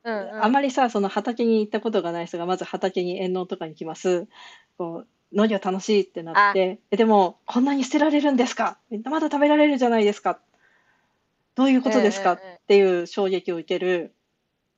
[0.03, 0.43] うんうん。
[0.43, 4.27] あまりさ、その畑に行ったことがない人が、まず畑に遠農とかに来ます。
[4.77, 8.79] こう、農業楽しいってなって、えでも、こんなに捨てられるんですか？
[9.05, 10.39] まだ食べられるじゃないですか。
[11.55, 14.13] どういうことですかっていう衝撃を受ける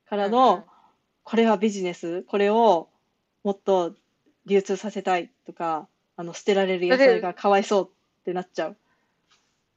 [0.06, 0.66] からの、
[1.24, 2.90] これはビジネス、これを
[3.44, 3.96] もっと
[4.46, 5.88] 流通させたいとか、
[6.18, 8.78] あの捨てられる野菜がかわいそうってなっちゃう。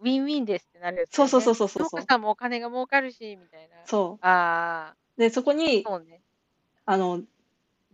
[0.00, 3.76] ウィンウィンですってなるやつ、そうそうそうそうそう農家さんもお金が儲かるし、みたいな。
[3.86, 5.20] そあう。
[5.20, 6.20] で、そこにあ、、そうね。
[6.86, 7.22] あの、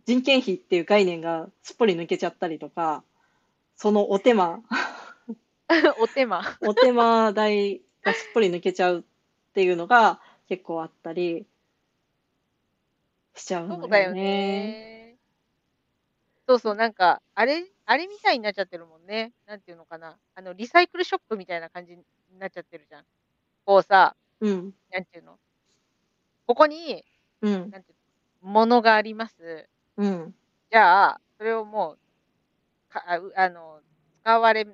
[0.05, 3.03] 人件費っていう概念がすっぽり抜けちゃったりとか、
[3.75, 4.61] そのお手間、
[5.99, 6.57] お手間。
[6.61, 9.03] お手間代がすっぽり抜けちゃうっ
[9.53, 11.45] ていうのが結構あったり
[13.35, 14.21] しちゃうのそうだよね。
[14.21, 15.17] ね。
[16.47, 19.31] そうそう、なんか、あれ、あれみたいになっちゃってるもんね。
[19.45, 20.17] なんていうのかな。
[20.35, 22.03] あの、リサイクルショップみたいな感じに
[22.39, 23.05] なっちゃってるじゃん。
[23.65, 25.39] こうさ、うん、なんていうの。
[26.47, 27.05] ここに、
[27.41, 27.95] うん、なんてい
[28.41, 29.69] うの、物があります。
[30.01, 30.35] うん、
[30.71, 31.97] じゃあ、それをも
[32.89, 33.03] う、か
[33.35, 33.79] あの、
[34.21, 34.67] 使われ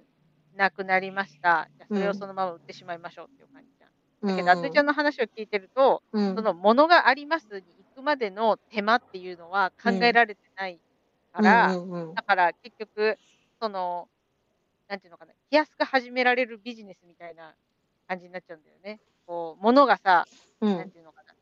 [0.56, 1.70] なくなりました。
[1.78, 3.90] じゃあ、それをそのまま売ってしまいましょうっていう感じじゃん。
[4.22, 4.36] うん。
[4.36, 7.62] だけど、あついちゃんの話を聞いてると、うんその物がありますに
[7.96, 10.80] 行くまでの手間っていうのは考えられてない
[11.34, 13.18] から、うんうんうんだから結局、
[13.62, 14.08] その、
[14.88, 17.54] なんていうのかな、気安く始められるビジネスみたいな
[18.08, 19.00] 感じになっちゃうんだよね。
[19.26, 20.26] こう、物がさ、
[20.62, 21.34] うんなんていうのかな、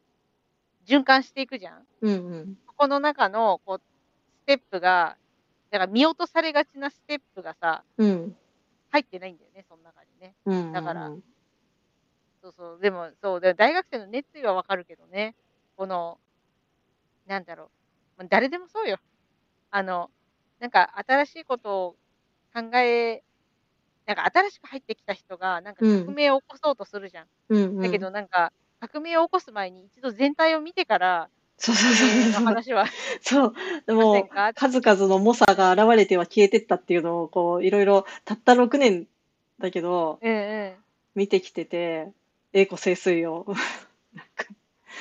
[0.86, 1.86] 循環していくじゃん。
[2.02, 5.18] うんうんそこの中の、こう、ステップが、
[5.72, 8.36] だから見落とされがちなステップがさ、うん。
[8.90, 10.36] 入ってないんだよね、その中にね。
[10.46, 11.14] うんだから
[12.44, 15.36] そうそう、でも、そう、で大学生の熱意はわかるけどね、
[15.76, 16.20] この、
[17.26, 17.70] なんだろう、
[18.18, 18.98] まあ誰でもそうよ。
[19.72, 20.12] あの、
[20.60, 21.92] なんか新しいことを
[22.54, 23.24] 考え、
[24.08, 27.82] なんか新しく入ってきた人が、なんかうん革命を起こそうとするじゃんうん。
[27.82, 32.92] だけど、なんか、革命を起こす前に一度全体を見てから、そうそうそうそうの話はし
[33.22, 33.54] そう
[33.88, 39.08] でも数々の猛者が現れては消えてったっていうのをこういろいろたった6年
[39.60, 40.74] だけどうんうん。
[41.16, 42.10] 見てきてて
[42.52, 43.46] 栄枯盛衰を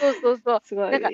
[0.00, 0.60] そうそうそう。
[0.64, 1.10] すごいなんか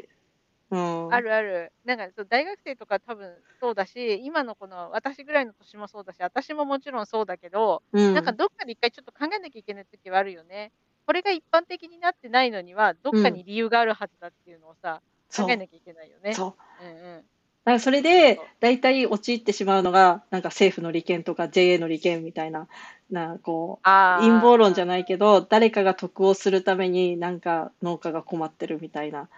[0.70, 1.72] うんあるある。
[1.84, 10.70] なんかそう大学生とか多分そうだし、今のこの私ぐらいの年もそうだし、私ももちろんそうだけど、うんなんかどっかで一回ちょっと考えなきゃいけない時はあるよね。
[11.06, 15.02] これが一般的になってないのには、どっかに理由があるはずだっていうのをさ、
[15.34, 16.34] 考えなきゃいけないよね。
[16.34, 17.24] そううんうん。
[17.64, 22.68] だからそれで大体陥ってしまうのがなんか政府の利権とか JA の利権みたいな
[23.10, 23.84] なこう。
[23.84, 24.86] 陰謀論じゃい。
[24.86, 29.28] ないけど誰かが得をするためになんか農家が困ってるみたいな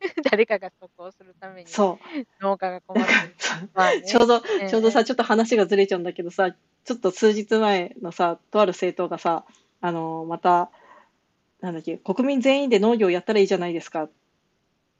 [0.30, 1.98] 誰かが得をするためにそ
[2.40, 3.70] う農家が困ってる。
[3.74, 6.50] まあねちょうど、うんちょうどさ、ちょっと話がずれちゃうんだけどさ、
[6.84, 9.44] ちょっと数日前のさ、とある政党がさ、
[9.80, 10.70] あの、また、
[11.60, 14.08] なんだっけ、国民全員で農業やったらいいじゃないですか。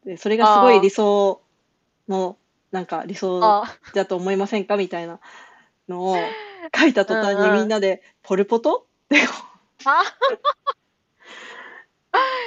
[0.04, 1.40] で、それがすごい理想
[2.08, 2.36] の、
[2.70, 4.76] なんか理想あだと思いませんか？
[4.76, 5.20] みたいな
[5.88, 6.16] のを
[6.74, 8.86] 書いた途端にみんなで、ポルポト？
[9.04, 9.16] って
[9.84, 10.02] あ、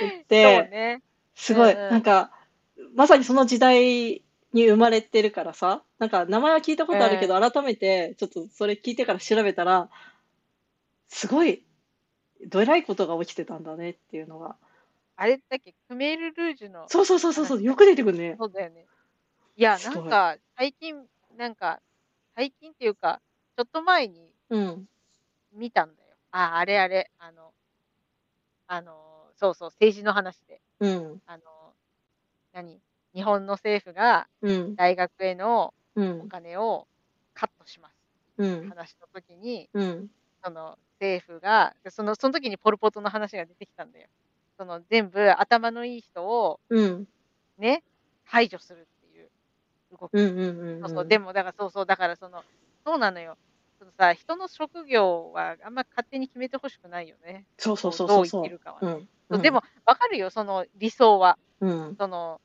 [0.01, 1.01] 言って、ね。
[1.35, 2.31] すごい、なんか、
[2.95, 9.89] まさにその時代に生まれてるからさ、なんか名前は聞いたことあるけど、改めてちょっとそれ聞いてから調べたら、
[11.07, 11.63] すごい、
[12.47, 14.55] どえらいことが起きてたんだねっていうのが。
[15.17, 16.91] あれだっけ、クメール・ルージュの。
[16.91, 18.37] そうそうそうそうそう、よく出てくるね。
[18.37, 18.87] そうだよね。
[19.55, 21.81] いや、すごないんか、最近、なんか、
[22.35, 23.21] 最近っていうか、
[23.57, 24.87] ちょっと前にうん。
[25.51, 26.15] 見たんだよ。
[26.31, 27.53] あ、あれあれ、あの、
[28.67, 30.61] あの、そうそう、政治の話で。
[30.79, 31.21] うん。
[31.25, 31.43] あの、
[32.53, 32.81] 何？
[33.13, 34.77] 日本の政府がうん。
[34.77, 36.27] 大学へのうおん。
[36.27, 36.87] 金を
[37.33, 37.97] カットします。
[38.37, 38.61] うん。
[38.69, 40.09] 話の時に、うん。
[40.43, 44.09] その政府が、でそのその時にポル・ポトの話が出てきたんだよ。
[44.57, 47.07] その全部頭のいい人をうん。
[47.57, 47.83] ね、
[48.23, 49.29] 排除するっていう
[49.99, 50.11] 動き。
[50.81, 52.43] そうそう、でもだからそうそう、だからその、
[52.85, 53.37] そうなのよ。
[53.79, 57.45] そのさ、人の職業はあんま勝手に決めてほしくないよね。
[57.57, 58.87] そうそうそうどそう生きるかはね。
[58.87, 59.07] うん。
[59.31, 61.39] そうでも、わかるよ、その理想は。
[61.61, 61.95] うん。
[61.99, 62.39] その、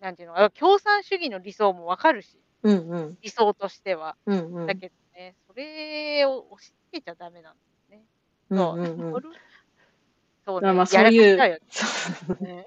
[0.00, 2.90] なんていうの、共産主義の理想もわかるし、うん。
[2.90, 3.18] うん。
[3.22, 4.16] 理想としては。
[4.26, 4.54] うん。
[4.54, 4.66] うん。
[4.66, 7.56] だけどね、それを押し付けちゃダメなん
[7.90, 8.06] だよね。
[8.50, 8.58] うん。
[8.58, 8.78] そ
[9.18, 9.22] う。
[10.46, 12.64] そうね、まあそうやいうらかしち ゃうよそうね。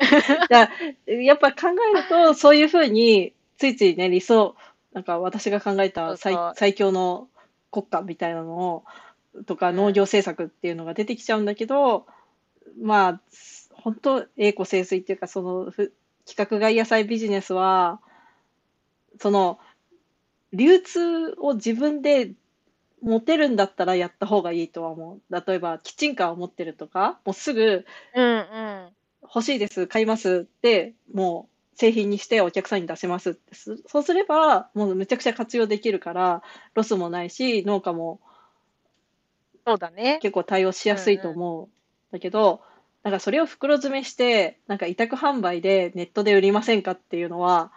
[1.26, 4.56] やっぱ考えると、 そういうふうに、ついついね、理想、
[4.94, 7.28] なんか私が考えた最最強の
[7.72, 8.84] 国家みたいなのを、
[9.46, 9.76] とかうん。
[9.76, 12.06] 農業政策っていうのが出てきちゃうんだけど、
[12.82, 13.22] まあ、
[13.72, 15.94] 本当、栄枯盛衰っていうか、その、ふ
[16.26, 18.00] 規格外野菜ビジネスは、
[19.20, 19.60] その、
[20.54, 22.34] 流通を自分で
[23.04, 25.44] 持てるんだったらやった方がいいとは思う。
[25.48, 27.86] 例えば、キッチンカーを持ってるとか、もうすぐ、
[28.16, 28.90] うんうん。
[29.24, 36.44] 欲しいです、買いますって、もう製品にしてお客さんに出せますってす、そうすれば、もうめちゃくちゃ活用できるから、
[36.74, 38.20] ロスもないし、農家も
[39.66, 40.20] そうだね。
[40.22, 41.70] 結構対応しやすいと思うん
[42.12, 42.62] だけど、
[43.04, 47.72] なんかそれを袋詰めして、なんか委託販売でネットで売りませんかっていうのは、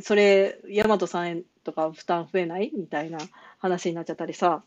[0.00, 3.18] それ、大和さんとか負担増えないみたいな
[3.58, 4.62] 話になっちゃったりさ、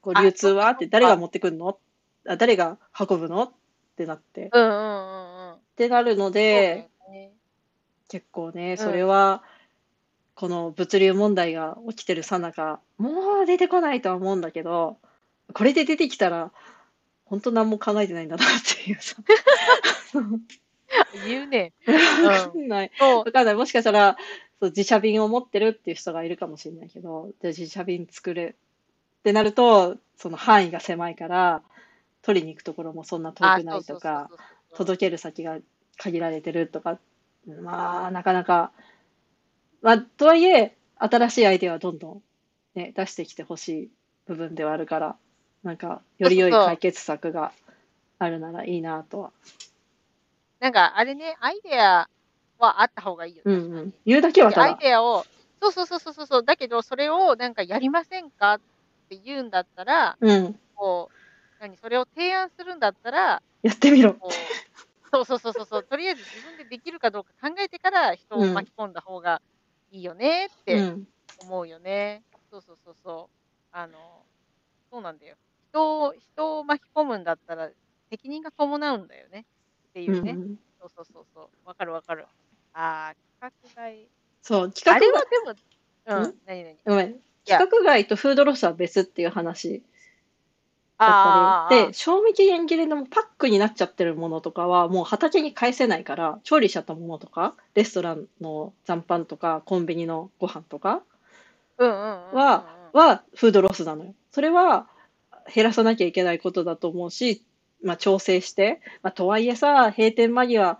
[0.00, 1.78] こうあ流通はそって誰が持ってくるの？
[2.26, 3.42] あ誰が運ぶの？
[3.42, 3.50] っ
[3.96, 4.46] てなって。
[4.46, 5.56] っうんうんうんうん。
[5.76, 7.32] てなるので、ね
[8.08, 9.42] 結構ね、んそれは、
[10.34, 14.96] この物流問題が起きてるさなか、もう出てこないとは思うんだけど、
[15.52, 16.50] これで出てきたら、
[17.24, 18.48] 本当何も考えてないんだなっ
[18.84, 19.16] ていうさ。
[21.26, 21.72] 言うね。
[22.24, 22.90] わかんない。
[23.00, 23.54] わかんない。
[23.54, 24.16] もしかしたら、
[24.60, 28.56] そう自社便を持ってるっていう人がいるかもしれないけど、じゃあ自社便作る。
[29.20, 31.62] ってなると、その範囲が狭いから、
[32.22, 34.30] 取りに行くところもそんな遠あくないとか、
[34.74, 35.58] 届ける先が
[35.96, 36.98] 限られてるとか、
[37.46, 38.72] まあ、なかなか、
[39.82, 42.22] まあ、とはいえ、新しいアイデアはどんどん、
[42.74, 43.90] ね、出してきてほしい
[44.26, 45.16] 部分ではあるから、
[45.62, 47.52] なんか、より良い解決策が
[48.18, 49.32] あるならいいなとは。
[50.60, 52.08] なんかあれね、アイデア
[52.58, 53.44] はあった方がいいよね。
[53.44, 53.94] うんうん。
[54.06, 54.80] 言うだけはたアイだ。
[54.80, 55.26] デアを、
[55.62, 58.60] そうそうそうそうそう、だけどそれをなんかやりませんかっ
[59.08, 60.60] て言うんだったら、うん。
[60.74, 61.16] こう、
[61.60, 64.16] 何、それを提案するんだったら、やってみろ。
[65.12, 69.42] そうそうそうそうそう、とりあえず自分でできるかどうか考えてから人を巻き込んだ方が
[69.90, 71.06] いいよねっうてん。
[71.38, 72.24] 思うよね。
[72.50, 73.36] そうそうそうそう。
[73.72, 74.26] あの、
[74.92, 75.36] そうなんだよ。
[75.72, 77.70] 人を、人を巻き込むんだったら
[78.10, 79.46] 責任が伴うんだよね。
[79.90, 80.40] っていうね。
[80.40, 81.68] うんそうそうそうそう。
[81.68, 82.26] わかるわかる。
[82.74, 84.08] ああ、企画外。
[84.42, 85.54] そう、企画あれはが、でも、
[86.06, 86.76] うんん、何何？
[86.84, 87.20] ごめん。
[87.46, 89.82] や企画外とフードロスは別っていう話
[90.98, 91.86] だったり。
[91.88, 101.02] で、賞味期限切れのパックになっちゃってるものとかはもう畑に返せないから、調理しちゃったものとか、レストランの残飯とか、コンビニのご飯とか。
[101.76, 104.14] は、はフードロスなのよ。
[104.30, 104.88] それは
[105.52, 107.42] 減らさなきゃいけないことだと思うし、
[107.82, 110.78] まあ調整して、まあとはいえさ、閉店間際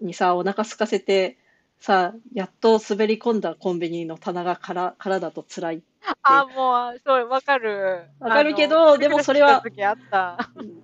[0.00, 1.36] にさ、お腹空かせて、
[1.78, 5.82] さ、やっと滑り込んだコンビニの棚が空空だと辛い。
[6.22, 8.08] あ、もう、そう、わかる。
[8.20, 9.62] わかるけどでもそれは。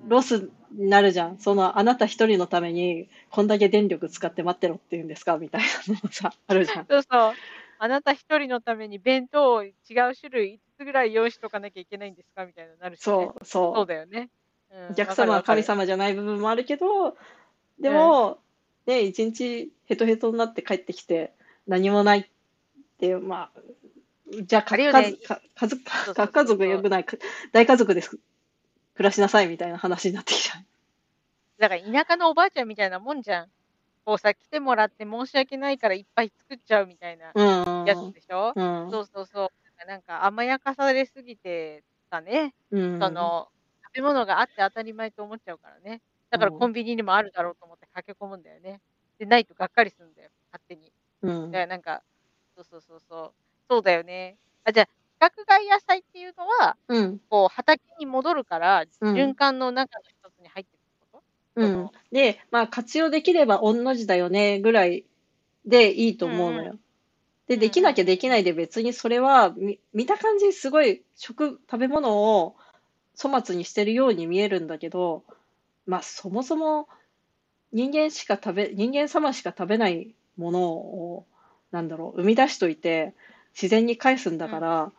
[0.07, 1.39] ロスになるじゃん。
[1.39, 6.87] そのあなた一人のためにこんだけ電力使って待ってろっていうんですかみたいなのもさ、 あるじゃん。
[6.87, 7.35] そうそう。
[7.79, 13.05] あなた一人のために弁当を違う種類5つぐらい用意しとかなきゃいけないんですかみたいななるし、ね。
[13.05, 14.31] そう、そうそだよね。
[14.71, 14.93] うんう。
[14.93, 15.63] お客様は神。
[15.63, 17.17] 様じゃない部分もあるけど、
[17.81, 18.39] でも、
[18.87, 21.33] ね、一日ヘトヘトになって帰ってきて
[21.67, 22.25] 何もないっ
[22.99, 23.61] ていう、まあ、
[24.45, 27.17] じゃあ、核家族、か家族そうそう核家族よくない、か
[27.53, 28.19] 大家族です。
[28.95, 30.65] 暮らしなさいみたいな話になってきちゃう。
[31.59, 33.49] だから田舎のおばあちゃんみたいなもんじゃん。
[34.05, 37.87] こうさ、来てもらって申し訳ないからいっぱい作っちゃうみたいなうん。
[37.87, 38.91] やつでしょ、うん。
[38.91, 39.49] そうそうそう。
[39.87, 42.55] なんか甘やかされすぎてたね。
[42.71, 42.99] うん。
[42.99, 43.49] その、
[43.95, 46.01] 食べ物があって当たり前と思っちゃうからね。
[46.33, 48.81] だからうんコンビニにもあるだろうと思って駆け込むんだよね。
[49.19, 50.93] で、ないとがっかりするんだよ、勝手に。
[51.23, 52.03] うんだからなんか、
[52.57, 53.35] そうそうそうそう。
[53.71, 54.39] そうだよね。
[54.65, 54.89] あ、じゃあ、
[55.21, 57.21] 規格外野菜っていうのは、うん。
[57.31, 61.25] こう、畑に戻るから、うん循環の中の一つに入ってるってこと？
[61.57, 61.91] うん。
[62.11, 65.05] で、まあ、活用できれば御の字だよね、ぐらい
[65.67, 66.79] でいいと思うのよ。
[67.49, 72.57] で、うんできなきゃできないで別にそれは、み見た感じすごい食、食べ物を
[73.21, 75.25] 粗末にしてるように見えるんだけど、
[75.87, 76.89] まあ、そもそも
[77.73, 81.27] 人間しか食べ、人間様しか食べないものを、
[81.71, 83.15] なんだろう、生み出しといて、
[83.55, 84.93] 自然に返すんだから、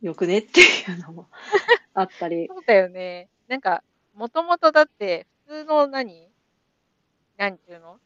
[0.00, 1.28] よくねっていうのも
[1.94, 2.46] あったり。
[2.48, 3.28] そうだよね。
[3.48, 3.82] なんか、
[4.14, 6.30] もともとだって、普通の何？
[7.36, 7.98] なんていうの？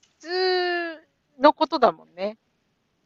[0.00, 1.08] 普通
[1.40, 2.36] のことだもんね。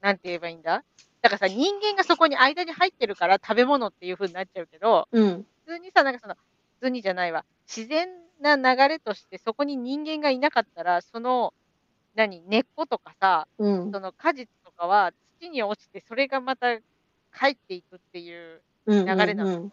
[0.01, 0.84] なんて言えばいいんだ？
[1.22, 5.47] だからさ、人間がそこに間に入ってるから食べ物っていう風になっちゃうけど、うん。
[5.64, 6.40] 普通にさ、なんかその、普
[6.80, 7.44] 通にじゃないわ。
[7.66, 8.08] 自然
[8.40, 11.54] な流れとして、そこに人間がいなかったら、その、
[12.14, 13.92] 何、根っことかさ、うん。
[13.92, 16.84] その果実とかは土に落ちて、それがまた帰
[17.52, 18.98] っていくっていううん。
[19.06, 19.72] 流れなんうん。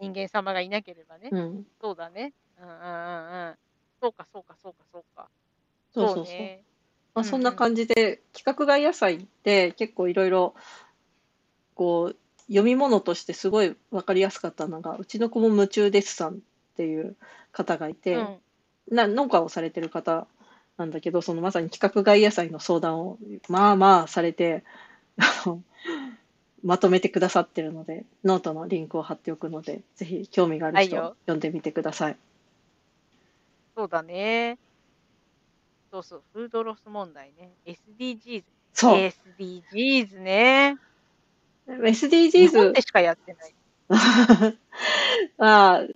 [0.00, 1.30] 人間様がいなければね。
[1.30, 1.66] うん。
[1.80, 2.34] そうだね。
[2.58, 3.58] うんうんうんうん。
[4.02, 5.30] そうか、そうか、そうか、そうか。
[5.92, 6.52] そうそうそう。
[6.52, 6.66] ね。
[7.14, 10.54] まあ、うんうんそんな感じで、規格外野菜って結構いろいろ、
[11.74, 12.16] こう、
[12.48, 16.36] 読み物としてすごい分かりやすかったのが、うちの子も夢中ですさんっ
[16.76, 17.16] ていう
[17.52, 18.36] 方がいて、うん。
[18.90, 20.26] な農家をされてる方
[20.76, 23.18] なんだけど、そのまさに規格外野菜の相談を
[23.48, 24.64] まあまあされて、
[26.62, 32.16] まとめてくださってるので、ノートのリンクを貼っておくので、ぜひ興味がある人は読んでみてください。
[33.76, 34.58] そうだね。
[35.90, 37.52] そうそう、フードロス問題ね。
[37.66, 38.44] SDGs。
[38.72, 38.98] そう。
[38.98, 40.78] SDGs ね。
[41.66, 43.54] 日本 SDGs でしかやってない。
[45.38, 45.86] は、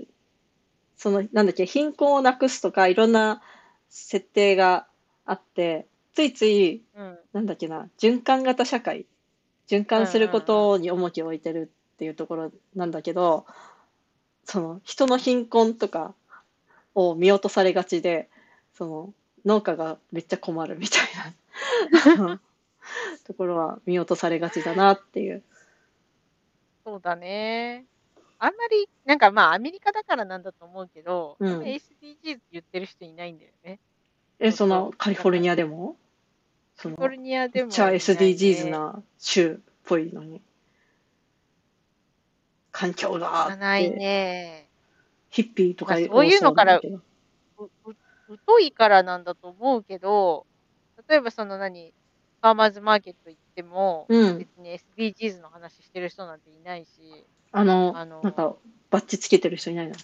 [0.96, 3.42] その、なんだっけ、貧困をなくすとか、いろんな
[3.88, 4.86] 設定が
[5.24, 7.18] あって、ついつい、うん。
[7.32, 9.06] なんだっけな、循環型社会、
[9.68, 13.46] 循環することに重きを置いてるっていうところなんだけど、
[14.44, 16.14] その、人の貧困とか
[16.94, 18.28] を見落とされがちで、
[18.74, 19.14] その、
[19.44, 22.40] 農家がめっちゃ困るみたいな
[23.26, 25.42] ところは見落とされがちだなっていう。
[26.88, 27.84] そうだね。
[28.38, 33.78] あんまり、なんかまあアメリカだからなんだと思うけど、うん SDGs 言ってる人いないんだよね。
[34.38, 35.96] え、その、カリフォルニアでも？
[36.78, 38.70] カリフォルニアでも、めっちゃ SDGs。
[38.70, 40.40] な州っぽいのに。
[42.72, 44.68] 環境知がらないね。
[45.28, 47.02] ヒッピーとかまあそういうのからう、
[47.58, 47.70] う、
[48.46, 50.46] 疎いからなんだと思うけど、
[51.06, 51.92] 例えばその何、
[52.40, 54.38] ファーマーズマーケット行っても、うん。
[54.38, 58.54] 別に SDGs の話してる人なんていないし、あの、あのなんか、
[58.90, 59.96] バッチつけてる人いないの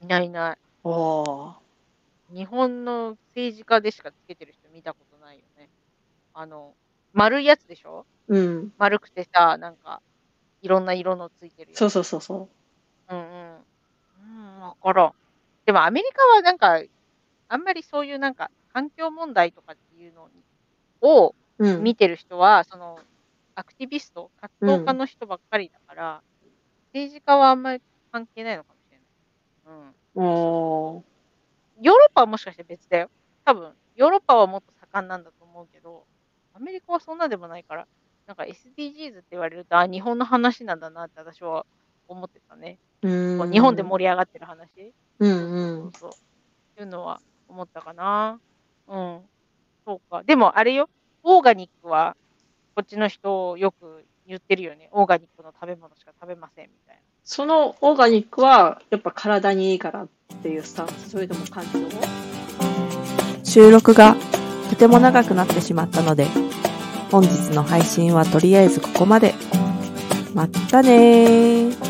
[0.00, 0.58] いないいない。
[0.82, 1.54] おー。
[2.34, 5.68] 日本の政治家でしかつけてる人見たことないよね。
[6.32, 6.72] あの、
[7.12, 8.06] 丸いやつでしょ？
[8.28, 8.72] うん。
[8.78, 10.00] 丸くてさ、なんか、
[10.62, 11.72] いろんな色のついてる。
[11.74, 12.48] そうそうそうそ
[13.10, 13.56] うんうん。
[14.22, 15.12] うん、わからん。
[15.66, 16.80] でもアメリカはなんか、
[17.48, 20.42] あんまりそういうなんか、環境問題とかっていうのに
[21.02, 21.34] を。
[21.60, 22.98] 見てる人は、その、
[23.54, 26.22] アクティビスト、活動家の人ばっかりだから、
[26.92, 28.98] 政治家はあんまり関係ないのかもしれ
[29.70, 29.84] ない。
[30.16, 30.24] うん。
[30.24, 31.02] おー。
[31.82, 33.10] ヨーロッパはもしかして別だよ。
[33.44, 36.06] 多分、ヨーロッパはもっと盛んなんだと思うけど、
[36.54, 37.86] アメリカはそんなでもないから、
[38.26, 41.66] なんか SDGs って言われると、あ、日本の話なんだなって私は
[42.08, 42.78] 思ってたね。
[43.02, 44.92] うん日本で盛り上がってる話。
[45.18, 45.52] うん
[45.84, 45.92] うん。
[45.92, 46.18] そうそ
[46.78, 46.80] う。
[46.80, 48.40] いうのは思ったかな。
[48.88, 49.20] うん。
[49.86, 50.22] そうか。
[50.22, 50.88] でもあれよ、
[51.22, 52.16] オーガニックは、
[52.74, 54.88] こっちの人よく言ってるよね。
[54.92, 57.02] オーガニックの食べ物しか食べませんみたいな。
[57.24, 60.08] そのオーガニックは、やっぱ体にいいからっ
[60.42, 61.80] ていうスタンス、それとも環境
[63.44, 64.16] 収録が
[64.70, 66.26] とても長くなってしまったので、
[67.10, 69.34] 本日の配信はとりあえずここまで。
[70.34, 71.89] まったねー。